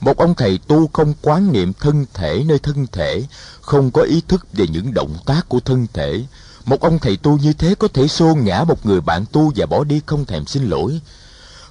Một 0.00 0.16
ông 0.16 0.34
thầy 0.34 0.58
tu 0.58 0.86
không 0.92 1.14
quán 1.22 1.52
niệm 1.52 1.72
thân 1.72 2.06
thể 2.14 2.44
nơi 2.46 2.58
thân 2.58 2.86
thể, 2.92 3.22
không 3.60 3.90
có 3.90 4.02
ý 4.02 4.22
thức 4.28 4.46
về 4.52 4.66
những 4.66 4.94
động 4.94 5.16
tác 5.26 5.48
của 5.48 5.60
thân 5.60 5.86
thể. 5.92 6.24
Một 6.64 6.80
ông 6.80 6.98
thầy 6.98 7.16
tu 7.16 7.38
như 7.38 7.52
thế 7.52 7.74
có 7.74 7.88
thể 7.88 8.08
xô 8.08 8.34
ngã 8.34 8.64
một 8.64 8.86
người 8.86 9.00
bạn 9.00 9.24
tu 9.32 9.52
và 9.56 9.66
bỏ 9.66 9.84
đi 9.84 10.00
không 10.06 10.24
thèm 10.24 10.46
xin 10.46 10.70
lỗi. 10.70 11.00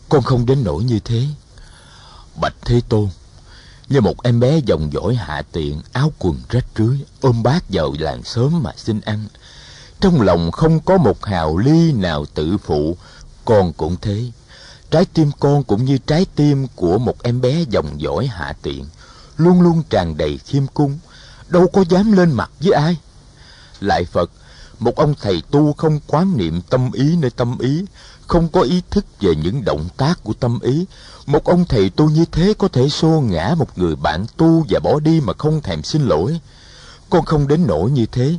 Con 0.09 0.21
không 0.21 0.45
đến 0.45 0.63
nỗi 0.63 0.83
như 0.83 0.99
thế 0.99 1.25
bạch 2.35 2.55
thế 2.61 2.81
tôn. 2.89 3.09
Như 3.89 4.01
một 4.01 4.23
em 4.23 4.39
bé 4.39 4.59
dòng 4.65 4.93
dõi 4.93 5.15
hạ 5.15 5.41
tiện, 5.51 5.81
áo 5.91 6.13
quần 6.19 6.37
rách 6.49 6.65
rưới, 6.77 6.97
ôm 7.21 7.43
bát 7.43 7.63
vào 7.69 7.95
làng 7.99 8.23
sớm 8.23 8.63
mà 8.63 8.71
xin 8.77 9.01
ăn. 9.01 9.25
Trong 9.99 10.21
lòng 10.21 10.51
không 10.51 10.79
có 10.79 10.97
một 10.97 11.25
hào 11.25 11.57
ly 11.57 11.91
nào 11.91 12.25
tự 12.33 12.57
phụ, 12.57 12.97
con 13.45 13.73
cũng 13.73 13.95
thế. 14.01 14.31
Trái 14.91 15.05
tim 15.13 15.31
con 15.39 15.63
cũng 15.63 15.85
như 15.85 15.97
trái 15.97 16.25
tim 16.35 16.67
của 16.75 16.97
một 16.97 17.23
em 17.23 17.41
bé 17.41 17.63
dòng 17.69 18.01
dõi 18.01 18.27
hạ 18.27 18.53
tiện, 18.61 18.85
luôn 19.37 19.61
luôn 19.61 19.83
tràn 19.89 20.17
đầy 20.17 20.37
khiêm 20.37 20.67
cung, 20.67 20.99
đâu 21.47 21.67
có 21.67 21.83
dám 21.89 22.11
lên 22.11 22.31
mặt 22.31 22.51
với 22.59 22.71
ai. 22.71 22.97
Lại 23.79 24.05
phật 24.05 24.31
một 24.79 24.95
ông 24.95 25.13
thầy 25.21 25.43
tu 25.51 25.73
không 25.73 25.99
quán 26.07 26.37
niệm 26.37 26.61
tâm 26.69 26.91
ý 26.91 27.15
nơi 27.15 27.31
tâm 27.31 27.57
ý, 27.59 27.85
không 28.27 28.47
có 28.49 28.61
ý 28.61 28.81
thức 28.89 29.05
về 29.19 29.35
những 29.35 29.65
động 29.65 29.87
tác 29.97 30.23
của 30.23 30.33
tâm 30.33 30.59
ý. 30.61 30.85
Một 31.25 31.43
ông 31.43 31.65
thầy 31.65 31.89
tu 31.89 32.09
như 32.09 32.25
thế 32.31 32.53
có 32.57 32.67
thể 32.67 32.89
xô 32.89 33.23
ngã 33.29 33.55
một 33.57 33.77
người 33.77 33.95
bạn 33.95 34.25
tu 34.37 34.65
và 34.69 34.79
bỏ 34.79 34.99
đi 34.99 35.21
mà 35.21 35.33
không 35.37 35.61
thèm 35.61 35.83
xin 35.83 36.01
lỗi. 36.01 36.39
Con 37.09 37.25
không 37.25 37.47
đến 37.47 37.67
nỗi 37.67 37.91
như 37.91 38.05
thế. 38.05 38.37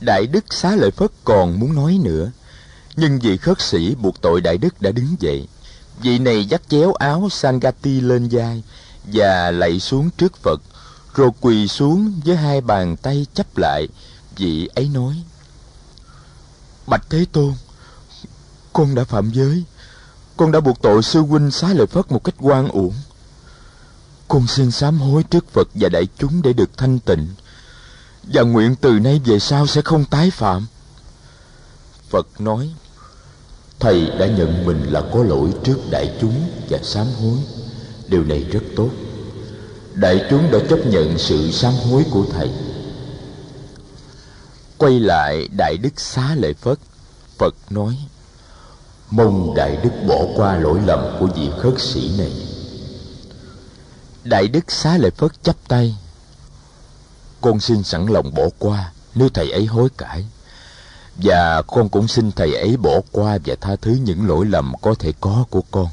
Đại 0.00 0.26
đức 0.26 0.44
xá 0.50 0.76
lợi 0.76 0.90
phất 0.90 1.10
còn 1.24 1.60
muốn 1.60 1.74
nói 1.74 1.98
nữa. 2.02 2.30
Nhưng 2.96 3.18
vị 3.18 3.36
khất 3.36 3.60
sĩ 3.60 3.94
buộc 3.94 4.20
tội 4.20 4.40
đại 4.40 4.58
đức 4.58 4.82
đã 4.82 4.90
đứng 4.90 5.16
dậy. 5.20 5.48
Vị 6.02 6.18
này 6.18 6.44
dắt 6.44 6.62
chéo 6.68 6.92
áo 6.92 7.28
sangati 7.30 8.00
lên 8.00 8.28
vai 8.30 8.62
và 9.04 9.50
lạy 9.50 9.80
xuống 9.80 10.10
trước 10.10 10.36
phật, 10.36 10.60
rồi 11.14 11.30
quỳ 11.40 11.68
xuống 11.68 12.12
với 12.24 12.36
hai 12.36 12.60
bàn 12.60 12.96
tay 12.96 13.26
chấp 13.34 13.46
lại 13.56 13.88
vị 14.38 14.68
ấy 14.74 14.88
nói. 14.88 15.22
Bạch 16.86 17.10
thế 17.10 17.26
tôn, 17.32 17.54
con 18.72 18.94
đã 18.94 19.04
phạm 19.04 19.30
giới. 19.30 19.64
Con 20.36 20.52
đã 20.52 20.60
buộc 20.60 20.82
tội 20.82 21.02
sư 21.02 21.20
huynh 21.20 21.50
xá 21.50 21.72
lợi 21.72 21.86
phất 21.86 22.12
một 22.12 22.24
cách 22.24 22.34
oan 22.38 22.68
uổng. 22.68 22.94
Con 24.28 24.46
xin 24.46 24.70
sám 24.70 24.98
hối 24.98 25.22
trước 25.22 25.52
phật 25.52 25.68
và 25.74 25.88
đại 25.88 26.06
chúng 26.18 26.42
để 26.42 26.52
được 26.52 26.70
thanh 26.76 26.98
tịnh. 26.98 27.26
Và 28.22 28.42
nguyện 28.42 28.76
từ 28.80 28.98
nay 28.98 29.20
về 29.24 29.38
sau 29.38 29.66
sẽ 29.66 29.82
không 29.82 30.04
tái 30.04 30.30
phạm. 30.30 30.66
Phật 32.08 32.40
nói, 32.40 32.70
thầy 33.80 34.10
đã 34.18 34.26
nhận 34.26 34.64
mình 34.66 34.82
là 34.82 35.02
có 35.12 35.22
lỗi 35.22 35.52
trước 35.64 35.78
đại 35.90 36.18
chúng 36.20 36.50
và 36.70 36.78
sám 36.82 37.06
hối. 37.06 37.38
Điều 38.08 38.24
này 38.24 38.44
rất 38.44 38.62
tốt. 38.76 38.90
Đại 39.94 40.26
chúng 40.30 40.50
đã 40.50 40.58
chấp 40.70 40.78
nhận 40.86 41.18
sự 41.18 41.50
sám 41.52 41.72
hối 41.72 42.04
của 42.10 42.24
thầy 42.32 42.50
quay 44.78 45.00
lại 45.00 45.48
đại 45.56 45.76
đức 45.76 46.00
xá 46.00 46.34
lợi 46.34 46.54
phất. 46.54 46.78
Phật 47.38 47.54
nói, 47.70 47.96
mong 49.10 49.54
đại 49.54 49.76
đức 49.76 49.90
bỏ 50.08 50.18
qua 50.36 50.56
lỗi 50.56 50.80
lầm 50.86 51.16
của 51.20 51.26
vị 51.26 51.50
khất 51.58 51.80
sĩ 51.80 52.10
này. 52.18 52.32
Đại 54.24 54.48
đức 54.48 54.70
xá 54.70 54.98
lợi 54.98 55.10
phất 55.10 55.42
chắp 55.42 55.56
tay, 55.68 55.96
con 57.40 57.60
xin 57.60 57.82
sẵn 57.82 58.06
lòng 58.06 58.34
bỏ 58.34 58.44
qua 58.58 58.92
nếu 59.14 59.28
thầy 59.28 59.50
ấy 59.50 59.66
hối 59.66 59.88
cải. 59.98 60.24
Và 61.16 61.62
con 61.62 61.88
cũng 61.88 62.08
xin 62.08 62.32
thầy 62.32 62.54
ấy 62.54 62.76
bỏ 62.76 63.00
qua 63.12 63.38
và 63.44 63.54
tha 63.60 63.76
thứ 63.76 63.98
những 64.04 64.26
lỗi 64.26 64.46
lầm 64.46 64.72
có 64.82 64.94
thể 64.98 65.12
có 65.20 65.44
của 65.50 65.62
con. 65.70 65.88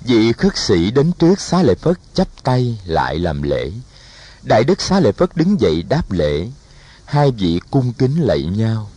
Vị 0.00 0.32
khất 0.32 0.56
sĩ 0.56 0.90
đến 0.90 1.12
trước 1.12 1.40
xá 1.40 1.62
lợi 1.62 1.74
phất 1.74 1.98
chắp 2.14 2.28
tay 2.42 2.78
lại 2.84 3.18
làm 3.18 3.42
lễ. 3.42 3.70
Đại 4.42 4.64
đức 4.64 4.80
xá 4.80 5.00
lợi 5.00 5.12
phất 5.12 5.36
đứng 5.36 5.60
dậy 5.60 5.82
đáp 5.88 6.12
lễ 6.12 6.46
hai 7.06 7.30
vị 7.30 7.60
cung 7.70 7.92
kính 7.92 8.16
lạy 8.20 8.42
nhau. 8.42 8.90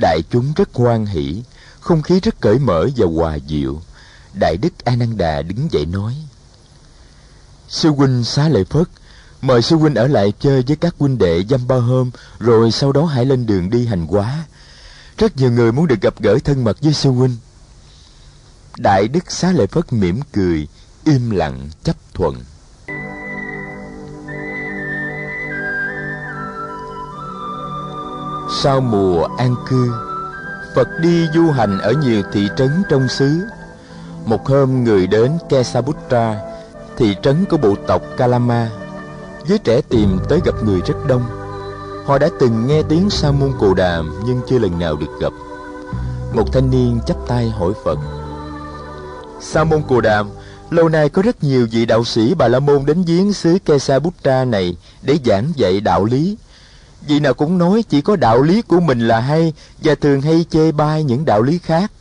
Đại 0.00 0.20
chúng 0.30 0.52
rất 0.56 0.74
hoan 0.74 1.06
hỷ, 1.06 1.42
không 1.80 2.02
khí 2.02 2.20
rất 2.20 2.40
cởi 2.40 2.58
mở 2.58 2.88
và 2.96 3.06
hòa 3.06 3.34
dịu 3.34 3.80
đại 4.40 4.56
đức 4.56 4.84
a 4.84 4.96
nan 4.96 5.16
đà 5.16 5.42
đứng 5.42 5.68
dậy 5.72 5.86
nói, 5.86 6.16
sư 7.68 7.90
huynh 7.90 8.24
xá 8.24 8.48
lợi 8.48 8.64
phất, 8.64 8.88
mời 9.40 9.62
sư 9.62 9.76
huynh 9.76 9.94
ở 9.94 10.06
lại 10.06 10.32
chơi 10.40 10.62
với 10.66 10.76
các 10.76 10.94
huynh 10.98 11.18
đệ 11.18 11.44
dăm 11.50 11.66
ba 11.66 11.76
hôm, 11.76 12.10
rồi 12.38 12.70
sau 12.70 12.92
đó 12.92 13.04
hãy 13.04 13.24
lên 13.24 13.46
đường 13.46 13.70
đi 13.70 13.86
hành 13.86 14.06
quá 14.06 14.44
rất 15.18 15.36
nhiều 15.36 15.50
người 15.50 15.72
muốn 15.72 15.86
được 15.86 16.00
gặp 16.00 16.22
gỡ 16.22 16.38
thân 16.44 16.64
mật 16.64 16.76
với 16.82 16.92
sư 16.92 17.10
huynh. 17.10 17.36
Đại 18.78 19.08
đức 19.08 19.32
xá 19.32 19.52
lợi 19.52 19.66
phất 19.66 19.92
mỉm 19.92 20.20
cười, 20.32 20.68
im 21.04 21.30
lặng 21.30 21.68
chấp 21.84 21.96
thuận. 22.14 22.34
Sau 28.62 28.80
mùa 28.80 29.28
an 29.38 29.54
cư, 29.68 29.92
phật 30.74 30.88
đi 31.00 31.26
du 31.34 31.50
hành 31.50 31.78
ở 31.78 31.92
nhiều 31.92 32.22
thị 32.32 32.48
trấn 32.56 32.82
trong 32.88 33.08
xứ. 33.08 33.40
Một 34.24 34.46
hôm 34.46 34.84
người 34.84 35.06
đến 35.06 35.32
kesaputra 35.48 36.40
thị 36.96 37.16
trấn 37.22 37.44
của 37.44 37.56
bộ 37.56 37.74
tộc 37.86 38.02
kalama. 38.16 38.70
Giới 39.46 39.58
trẻ 39.58 39.80
tìm 39.88 40.18
tới 40.28 40.40
gặp 40.44 40.54
người 40.64 40.80
rất 40.86 40.94
đông. 41.06 41.22
Họ 42.06 42.18
đã 42.18 42.28
từng 42.40 42.66
nghe 42.66 42.82
tiếng 42.82 43.10
sa 43.10 43.30
môn 43.30 43.52
cồ 43.58 43.74
đàm 43.74 44.20
nhưng 44.26 44.40
chưa 44.48 44.58
lần 44.58 44.78
nào 44.78 44.96
được 44.96 45.20
gặp. 45.20 45.32
Một 46.34 46.52
thanh 46.52 46.70
niên 46.70 47.00
chắp 47.06 47.16
tay 47.28 47.50
hỏi 47.50 47.72
phật, 47.84 47.98
sa 49.40 49.64
môn 49.64 49.82
cồ 49.88 50.00
đàm, 50.00 50.28
lâu 50.70 50.88
nay 50.88 51.08
có 51.08 51.22
rất 51.22 51.44
nhiều 51.44 51.66
vị 51.70 51.86
đạo 51.86 52.04
sĩ 52.04 52.34
bà 52.34 52.48
la 52.48 52.60
môn 52.60 52.86
đến 52.86 53.04
giếng 53.06 53.32
xứ 53.32 53.58
kesaputra 53.64 54.44
này 54.44 54.76
để 55.02 55.18
giảng 55.24 55.52
dạy 55.56 55.80
đạo 55.80 56.04
lý 56.04 56.36
vị 57.08 57.20
nào 57.20 57.34
cũng 57.34 57.58
nói 57.58 57.84
chỉ 57.88 58.00
có 58.00 58.16
đạo 58.16 58.42
lý 58.42 58.62
của 58.62 58.80
mình 58.80 59.08
là 59.08 59.20
hay 59.20 59.52
và 59.82 59.94
thường 59.94 60.20
hay 60.20 60.44
chê 60.50 60.72
bai 60.72 61.04
những 61.04 61.24
đạo 61.24 61.42
lý 61.42 61.58
khác. 61.58 61.92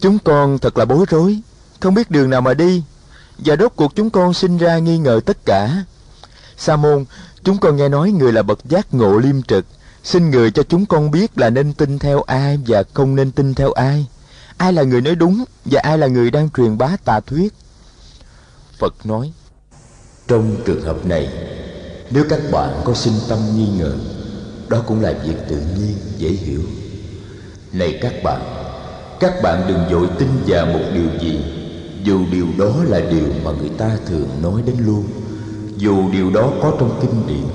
Chúng 0.00 0.18
con 0.18 0.58
thật 0.58 0.78
là 0.78 0.84
bối 0.84 1.06
rối, 1.08 1.40
không 1.80 1.94
biết 1.94 2.10
đường 2.10 2.30
nào 2.30 2.40
mà 2.40 2.54
đi, 2.54 2.82
và 3.38 3.56
đốt 3.56 3.72
cuộc 3.76 3.94
chúng 3.94 4.10
con 4.10 4.34
sinh 4.34 4.58
ra 4.58 4.78
nghi 4.78 4.98
ngờ 4.98 5.20
tất 5.26 5.36
cả. 5.44 5.84
Sa 6.56 6.76
môn, 6.76 7.04
chúng 7.44 7.58
con 7.58 7.76
nghe 7.76 7.88
nói 7.88 8.10
người 8.10 8.32
là 8.32 8.42
bậc 8.42 8.58
giác 8.64 8.94
ngộ 8.94 9.18
liêm 9.18 9.42
trực, 9.42 9.64
xin 10.04 10.30
người 10.30 10.50
cho 10.50 10.62
chúng 10.62 10.86
con 10.86 11.10
biết 11.10 11.38
là 11.38 11.50
nên 11.50 11.72
tin 11.72 11.98
theo 11.98 12.22
ai 12.22 12.58
và 12.66 12.82
không 12.94 13.16
nên 13.16 13.32
tin 13.32 13.54
theo 13.54 13.72
ai. 13.72 14.06
Ai 14.56 14.72
là 14.72 14.82
người 14.82 15.00
nói 15.00 15.14
đúng 15.14 15.44
và 15.64 15.80
ai 15.80 15.98
là 15.98 16.06
người 16.06 16.30
đang 16.30 16.50
truyền 16.50 16.78
bá 16.78 16.96
tà 17.04 17.20
thuyết? 17.20 17.54
Phật 18.78 19.06
nói, 19.06 19.32
trong 20.28 20.56
trường 20.66 20.82
hợp 20.82 21.06
này 21.06 21.28
nếu 22.10 22.24
các 22.28 22.40
bạn 22.52 22.80
có 22.84 22.94
sinh 22.94 23.14
tâm 23.28 23.38
nghi 23.56 23.66
ngờ, 23.78 23.92
đó 24.68 24.82
cũng 24.86 25.02
là 25.02 25.12
việc 25.24 25.36
tự 25.48 25.56
nhiên, 25.56 25.94
dễ 26.18 26.28
hiểu. 26.28 26.62
Này 27.72 27.98
các 28.02 28.12
bạn 28.22 28.60
các 29.20 29.42
bạn 29.42 29.64
đừng 29.68 29.80
dội 29.90 30.08
tin 30.18 30.28
vào 30.46 30.66
một 30.66 30.84
điều 30.94 31.08
gì, 31.20 31.40
dù 32.04 32.20
điều 32.32 32.46
đó 32.58 32.74
là 32.84 33.00
điều 33.00 33.26
mà 33.44 33.50
người 33.50 33.68
ta 33.78 33.90
thường 34.06 34.28
nói 34.42 34.62
đến 34.66 34.76
luôn. 34.86 35.04
Dù 35.76 36.10
điều 36.12 36.30
đó 36.30 36.52
có 36.62 36.72
trong 36.80 36.98
kinh 37.00 37.26
điển, 37.26 37.46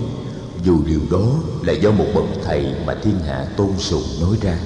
dù 0.63 0.79
điều 0.87 0.99
đó 1.11 1.25
là 1.63 1.73
do 1.73 1.91
một 1.91 2.05
bậc 2.15 2.23
thầy 2.45 2.65
mà 2.85 2.95
thiên 3.03 3.19
hạ 3.19 3.45
tôn 3.57 3.69
sùng 3.77 4.03
nói 4.21 4.37
ra. 4.41 4.57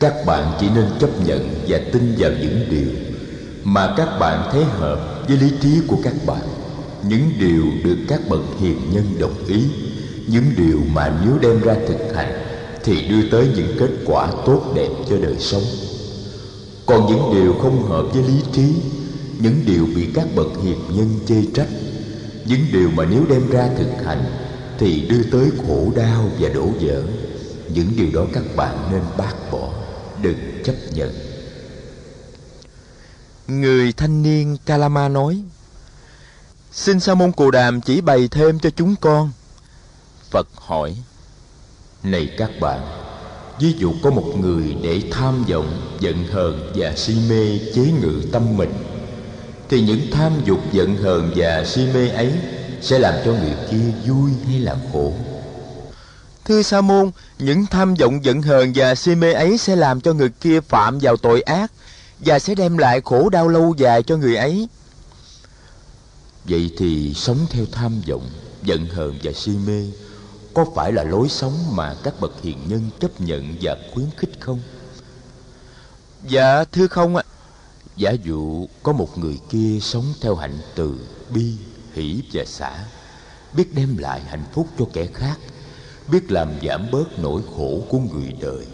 Các 0.00 0.14
bạn 0.26 0.52
chỉ 0.60 0.68
nên 0.74 0.86
chấp 1.00 1.26
nhận 1.26 1.48
và 1.68 1.78
tin 1.92 2.14
vào 2.18 2.30
những 2.30 2.66
điều 2.70 2.88
mà 3.64 3.94
các 3.96 4.18
bạn 4.18 4.48
thấy 4.52 4.64
hợp 4.64 5.24
với 5.28 5.36
lý 5.36 5.52
trí 5.62 5.80
của 5.88 5.96
các 6.04 6.14
bạn 6.26 6.42
những 7.08 7.30
điều 7.38 7.64
được 7.84 7.96
các 8.08 8.20
bậc 8.28 8.40
hiền 8.60 8.80
nhân 8.92 9.04
đồng 9.18 9.46
ý, 9.46 9.62
những 10.28 10.44
điều 10.56 10.80
mà 10.92 11.20
nếu 11.24 11.38
đem 11.38 11.60
ra 11.60 11.74
thực 11.88 12.14
hành 12.14 12.32
thì 12.84 13.08
đưa 13.08 13.30
tới 13.30 13.48
những 13.56 13.76
kết 13.78 13.90
quả 14.06 14.32
tốt 14.46 14.72
đẹp 14.74 14.88
cho 15.10 15.16
đời 15.16 15.36
sống. 15.38 15.62
Còn 16.86 17.06
những 17.06 17.34
điều 17.34 17.54
không 17.62 17.82
hợp 17.82 18.02
với 18.14 18.22
lý 18.22 18.40
trí, 18.52 18.74
những 19.38 19.60
điều 19.66 19.86
bị 19.96 20.08
các 20.14 20.26
bậc 20.36 20.46
hiền 20.62 20.78
nhân 20.96 21.08
chê 21.26 21.42
trách, 21.54 21.68
những 22.46 22.60
điều 22.72 22.90
mà 22.90 23.04
nếu 23.04 23.24
đem 23.28 23.50
ra 23.50 23.68
thực 23.78 24.04
hành 24.04 24.24
thì 24.78 25.06
đưa 25.08 25.22
tới 25.22 25.50
khổ 25.66 25.92
đau 25.96 26.30
và 26.40 26.48
đổ 26.48 26.66
vỡ, 26.80 27.02
những 27.68 27.88
điều 27.96 28.08
đó 28.14 28.26
các 28.32 28.44
bạn 28.56 28.88
nên 28.92 29.02
bác 29.18 29.34
bỏ, 29.52 29.72
đừng 30.22 30.38
chấp 30.64 30.74
nhận. 30.94 31.10
Người 33.48 33.92
thanh 33.92 34.22
niên 34.22 34.56
kalama 34.66 35.08
nói 35.08 35.42
xin 36.76 37.00
sa 37.00 37.14
môn 37.14 37.32
cù 37.32 37.50
đàm 37.50 37.80
chỉ 37.80 38.00
bày 38.00 38.28
thêm 38.28 38.58
cho 38.58 38.70
chúng 38.76 38.94
con. 39.00 39.30
Phật 40.30 40.48
hỏi, 40.56 40.96
này 42.02 42.30
các 42.38 42.50
bạn, 42.60 42.80
ví 43.60 43.74
dụ 43.78 43.92
có 44.02 44.10
một 44.10 44.24
người 44.40 44.76
để 44.82 45.02
tham 45.12 45.44
vọng, 45.44 45.96
giận 46.00 46.26
hờn 46.32 46.72
và 46.74 46.92
si 46.96 47.16
mê 47.28 47.58
chế 47.74 47.82
ngự 47.82 48.22
tâm 48.32 48.56
mình, 48.56 48.72
thì 49.68 49.80
những 49.80 50.00
tham 50.12 50.32
dục, 50.44 50.58
giận 50.72 50.96
hờn 50.96 51.32
và 51.36 51.64
si 51.64 51.86
mê 51.94 52.08
ấy 52.08 52.32
sẽ 52.80 52.98
làm 52.98 53.14
cho 53.24 53.32
người 53.32 53.54
kia 53.70 54.10
vui 54.10 54.30
hay 54.46 54.60
là 54.60 54.76
khổ? 54.92 55.12
Thưa 56.44 56.62
sa 56.62 56.80
môn, 56.80 57.10
những 57.38 57.66
tham 57.66 57.94
vọng, 57.94 58.24
giận 58.24 58.42
hờn 58.42 58.72
và 58.74 58.94
si 58.94 59.14
mê 59.14 59.32
ấy 59.32 59.58
sẽ 59.58 59.76
làm 59.76 60.00
cho 60.00 60.12
người 60.12 60.30
kia 60.40 60.60
phạm 60.60 60.98
vào 60.98 61.16
tội 61.16 61.42
ác 61.42 61.72
và 62.18 62.38
sẽ 62.38 62.54
đem 62.54 62.78
lại 62.78 63.00
khổ 63.04 63.28
đau 63.28 63.48
lâu 63.48 63.74
dài 63.78 64.02
cho 64.02 64.16
người 64.16 64.36
ấy 64.36 64.68
vậy 66.44 66.70
thì 66.76 67.14
sống 67.14 67.38
theo 67.50 67.64
tham 67.72 68.00
vọng 68.08 68.30
giận 68.62 68.86
hờn 68.86 69.18
và 69.22 69.32
si 69.32 69.52
mê 69.66 69.86
có 70.54 70.66
phải 70.74 70.92
là 70.92 71.04
lối 71.04 71.28
sống 71.28 71.54
mà 71.72 71.94
các 72.02 72.20
bậc 72.20 72.42
hiền 72.42 72.58
nhân 72.68 72.90
chấp 73.00 73.20
nhận 73.20 73.56
và 73.60 73.76
khuyến 73.94 74.06
khích 74.16 74.40
không? 74.40 74.60
Dạ 76.28 76.64
thưa 76.64 76.86
không 76.86 77.16
ạ. 77.16 77.22
Giả 77.96 78.10
dụ 78.10 78.66
có 78.82 78.92
một 78.92 79.18
người 79.18 79.38
kia 79.50 79.78
sống 79.80 80.04
theo 80.20 80.34
hạnh 80.34 80.58
từ 80.74 80.98
bi 81.34 81.52
hỷ 81.94 82.22
và 82.32 82.44
xả 82.44 82.84
biết 83.56 83.74
đem 83.74 83.96
lại 83.96 84.20
hạnh 84.20 84.44
phúc 84.52 84.66
cho 84.78 84.84
kẻ 84.92 85.06
khác 85.14 85.38
biết 86.08 86.32
làm 86.32 86.48
giảm 86.62 86.86
bớt 86.92 87.18
nỗi 87.18 87.42
khổ 87.56 87.82
của 87.88 87.98
người 87.98 88.32
đời 88.40 88.66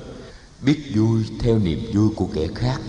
biết 0.63 0.79
vui 0.95 1.25
theo 1.41 1.59
niềm 1.59 1.91
vui 1.95 2.09
của 2.17 2.29
kẻ 2.35 2.47
khác 2.55 2.81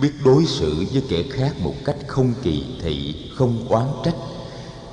biết 0.00 0.12
đối 0.24 0.46
xử 0.46 0.84
với 0.92 1.02
kẻ 1.08 1.22
khác 1.30 1.52
một 1.60 1.74
cách 1.84 1.96
không 2.08 2.34
kỳ 2.42 2.64
thị 2.82 3.14
không 3.36 3.68
oán 3.68 3.86
trách 4.04 4.14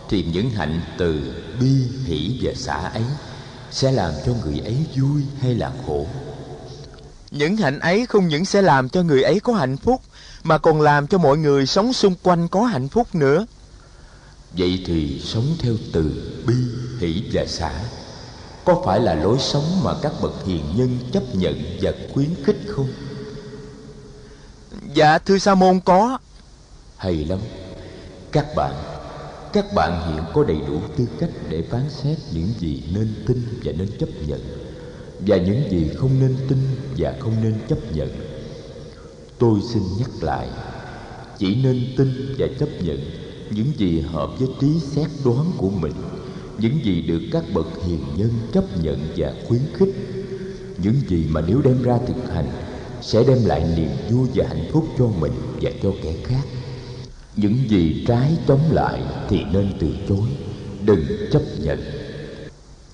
thì 0.10 0.24
những 0.24 0.50
hạnh 0.50 0.82
từ 0.98 1.36
bi 1.60 1.72
hỷ 2.06 2.40
và 2.42 2.54
xả 2.56 2.76
ấy 2.76 3.04
sẽ 3.72 3.92
làm 3.92 4.14
cho 4.26 4.34
người 4.46 4.60
ấy 4.60 4.86
vui 4.96 5.22
hay 5.42 5.56
là 5.56 5.72
khổ. 5.88 6.08
Những 7.32 7.58
hạnh 7.58 7.80
ấy 7.80 8.06
không 8.06 8.28
những 8.28 8.46
sẽ 8.46 8.62
làm 8.62 8.90
cho 8.90 9.04
người 9.04 9.24
ấy 9.24 9.40
có 9.40 9.54
hạnh 9.54 9.78
phúc 9.78 10.02
mà 10.44 10.58
còn 10.58 10.82
làm 10.82 11.08
cho 11.08 11.18
mọi 11.18 11.38
người 11.38 11.66
sống 11.66 11.94
xung 11.94 12.16
quanh 12.24 12.48
có 12.48 12.64
hạnh 12.64 12.88
phúc 12.88 13.16
nữa. 13.16 13.46
Vậy 14.58 14.84
thì 14.86 15.22
sống 15.26 15.56
theo 15.60 15.74
từ 15.94 16.34
bi 16.48 16.56
hỷ 17.00 17.24
và 17.34 17.46
xả 17.46 17.72
có 18.66 18.82
phải 18.86 19.00
là 19.00 19.14
lối 19.14 19.38
sống 19.40 19.84
mà 19.84 19.92
các 20.02 20.12
bậc 20.22 20.46
hiền 20.46 20.64
nhân 20.76 21.00
chấp 21.14 21.24
nhận 21.34 21.78
và 21.82 21.92
khuyến 22.14 22.30
khích 22.46 22.60
không? 22.68 22.88
Dạ 24.94 25.18
thưa 25.18 25.38
sa 25.38 25.56
môn 25.56 25.80
có 25.80 26.18
hay 26.98 27.26
lắm. 27.26 27.40
Các 28.32 28.46
bạn 28.56 28.74
các 29.56 29.74
bạn 29.74 30.14
hiện 30.14 30.24
có 30.34 30.44
đầy 30.44 30.58
đủ 30.68 30.80
tư 30.98 31.08
cách 31.20 31.30
để 31.50 31.62
phán 31.62 31.82
xét 31.90 32.18
những 32.34 32.48
gì 32.60 32.84
nên 32.94 33.14
tin 33.28 33.42
và 33.64 33.72
nên 33.72 33.88
chấp 34.00 34.10
nhận, 34.28 34.40
và 35.20 35.38
những 35.38 35.72
gì 35.72 35.90
không 35.96 36.20
nên 36.20 36.36
tin 36.50 36.58
và 36.98 37.16
không 37.20 37.34
nên 37.44 37.56
chấp 37.68 37.96
nhận. 37.96 38.10
Tôi 39.40 39.60
xin 39.74 39.84
nhắc 40.00 40.10
lại, 40.22 40.48
chỉ 41.38 41.56
nên 41.56 41.86
tin 41.98 42.36
và 42.38 42.48
chấp 42.60 42.70
nhận 42.82 43.00
những 43.50 43.72
gì 43.78 44.02
hợp 44.02 44.30
với 44.40 44.50
trí 44.62 44.80
xét 44.80 45.08
đoán 45.26 45.52
của 45.58 45.70
mình, 45.70 45.94
những 46.58 46.86
gì 46.86 47.02
được 47.02 47.22
các 47.32 47.44
bậc 47.54 47.68
hiền 47.86 48.00
nhân 48.16 48.32
chấp 48.54 48.64
nhận 48.84 49.00
và 49.18 49.34
khuyến 49.48 49.62
khích. 49.74 49.96
Những 50.78 50.96
gì 51.08 51.26
mà 51.30 51.42
nếu 51.48 51.62
đem 51.62 51.84
ra 51.84 51.98
thực 52.08 52.34
hành 52.34 52.48
sẽ 53.02 53.24
đem 53.28 53.46
lại 53.46 53.66
niềm 53.78 53.92
vui 54.10 54.28
và 54.36 54.46
hạnh 54.48 54.70
phúc 54.72 54.88
cho 54.98 55.08
mình 55.08 55.34
và 55.62 55.72
cho 55.84 55.92
kẻ 56.04 56.14
khác 56.24 56.55
những 57.36 57.70
gì 57.70 58.06
trái 58.08 58.38
chống 58.48 58.72
lại 58.72 59.02
thì 59.30 59.44
nên 59.44 59.74
từ 59.80 59.88
chối 60.10 60.30
đừng 60.86 61.06
chấp 61.32 61.42
nhận 61.60 62.06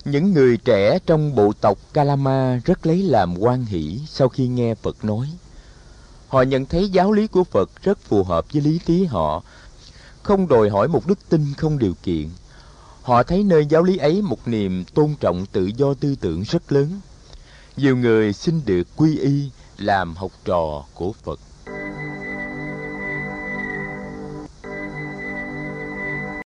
những 0.04 0.32
người 0.32 0.56
trẻ 0.56 0.98
trong 1.06 1.34
bộ 1.34 1.52
tộc 1.60 1.78
Kalama 1.92 2.60
rất 2.64 2.86
lấy 2.86 3.02
làm 3.02 3.38
quan 3.38 3.64
hỷ 3.64 4.00
sau 4.06 4.28
khi 4.28 4.48
nghe 4.48 4.74
Phật 4.74 5.04
nói. 5.04 5.28
Họ 6.28 6.42
nhận 6.42 6.66
thấy 6.66 6.88
giáo 6.88 7.12
lý 7.12 7.26
của 7.26 7.44
Phật 7.44 7.70
rất 7.82 7.98
phù 7.98 8.24
hợp 8.24 8.52
với 8.52 8.62
lý 8.62 8.78
trí 8.86 9.04
họ, 9.04 9.42
không 10.22 10.48
đòi 10.48 10.70
hỏi 10.70 10.88
một 10.88 11.06
đức 11.06 11.18
tin 11.28 11.54
không 11.56 11.78
điều 11.78 11.94
kiện. 12.02 12.28
Họ 13.02 13.22
thấy 13.22 13.44
nơi 13.44 13.66
giáo 13.66 13.82
lý 13.82 13.96
ấy 13.96 14.22
một 14.22 14.48
niềm 14.48 14.84
tôn 14.94 15.14
trọng 15.20 15.46
tự 15.46 15.70
do 15.76 15.94
tư 15.94 16.14
tưởng 16.20 16.42
rất 16.42 16.72
lớn. 16.72 17.00
Nhiều 17.76 17.96
người 17.96 18.32
xin 18.32 18.60
được 18.66 18.88
quy 18.96 19.18
y 19.18 19.50
làm 19.78 20.14
học 20.16 20.32
trò 20.44 20.84
của 20.94 21.12
Phật. 21.22 21.40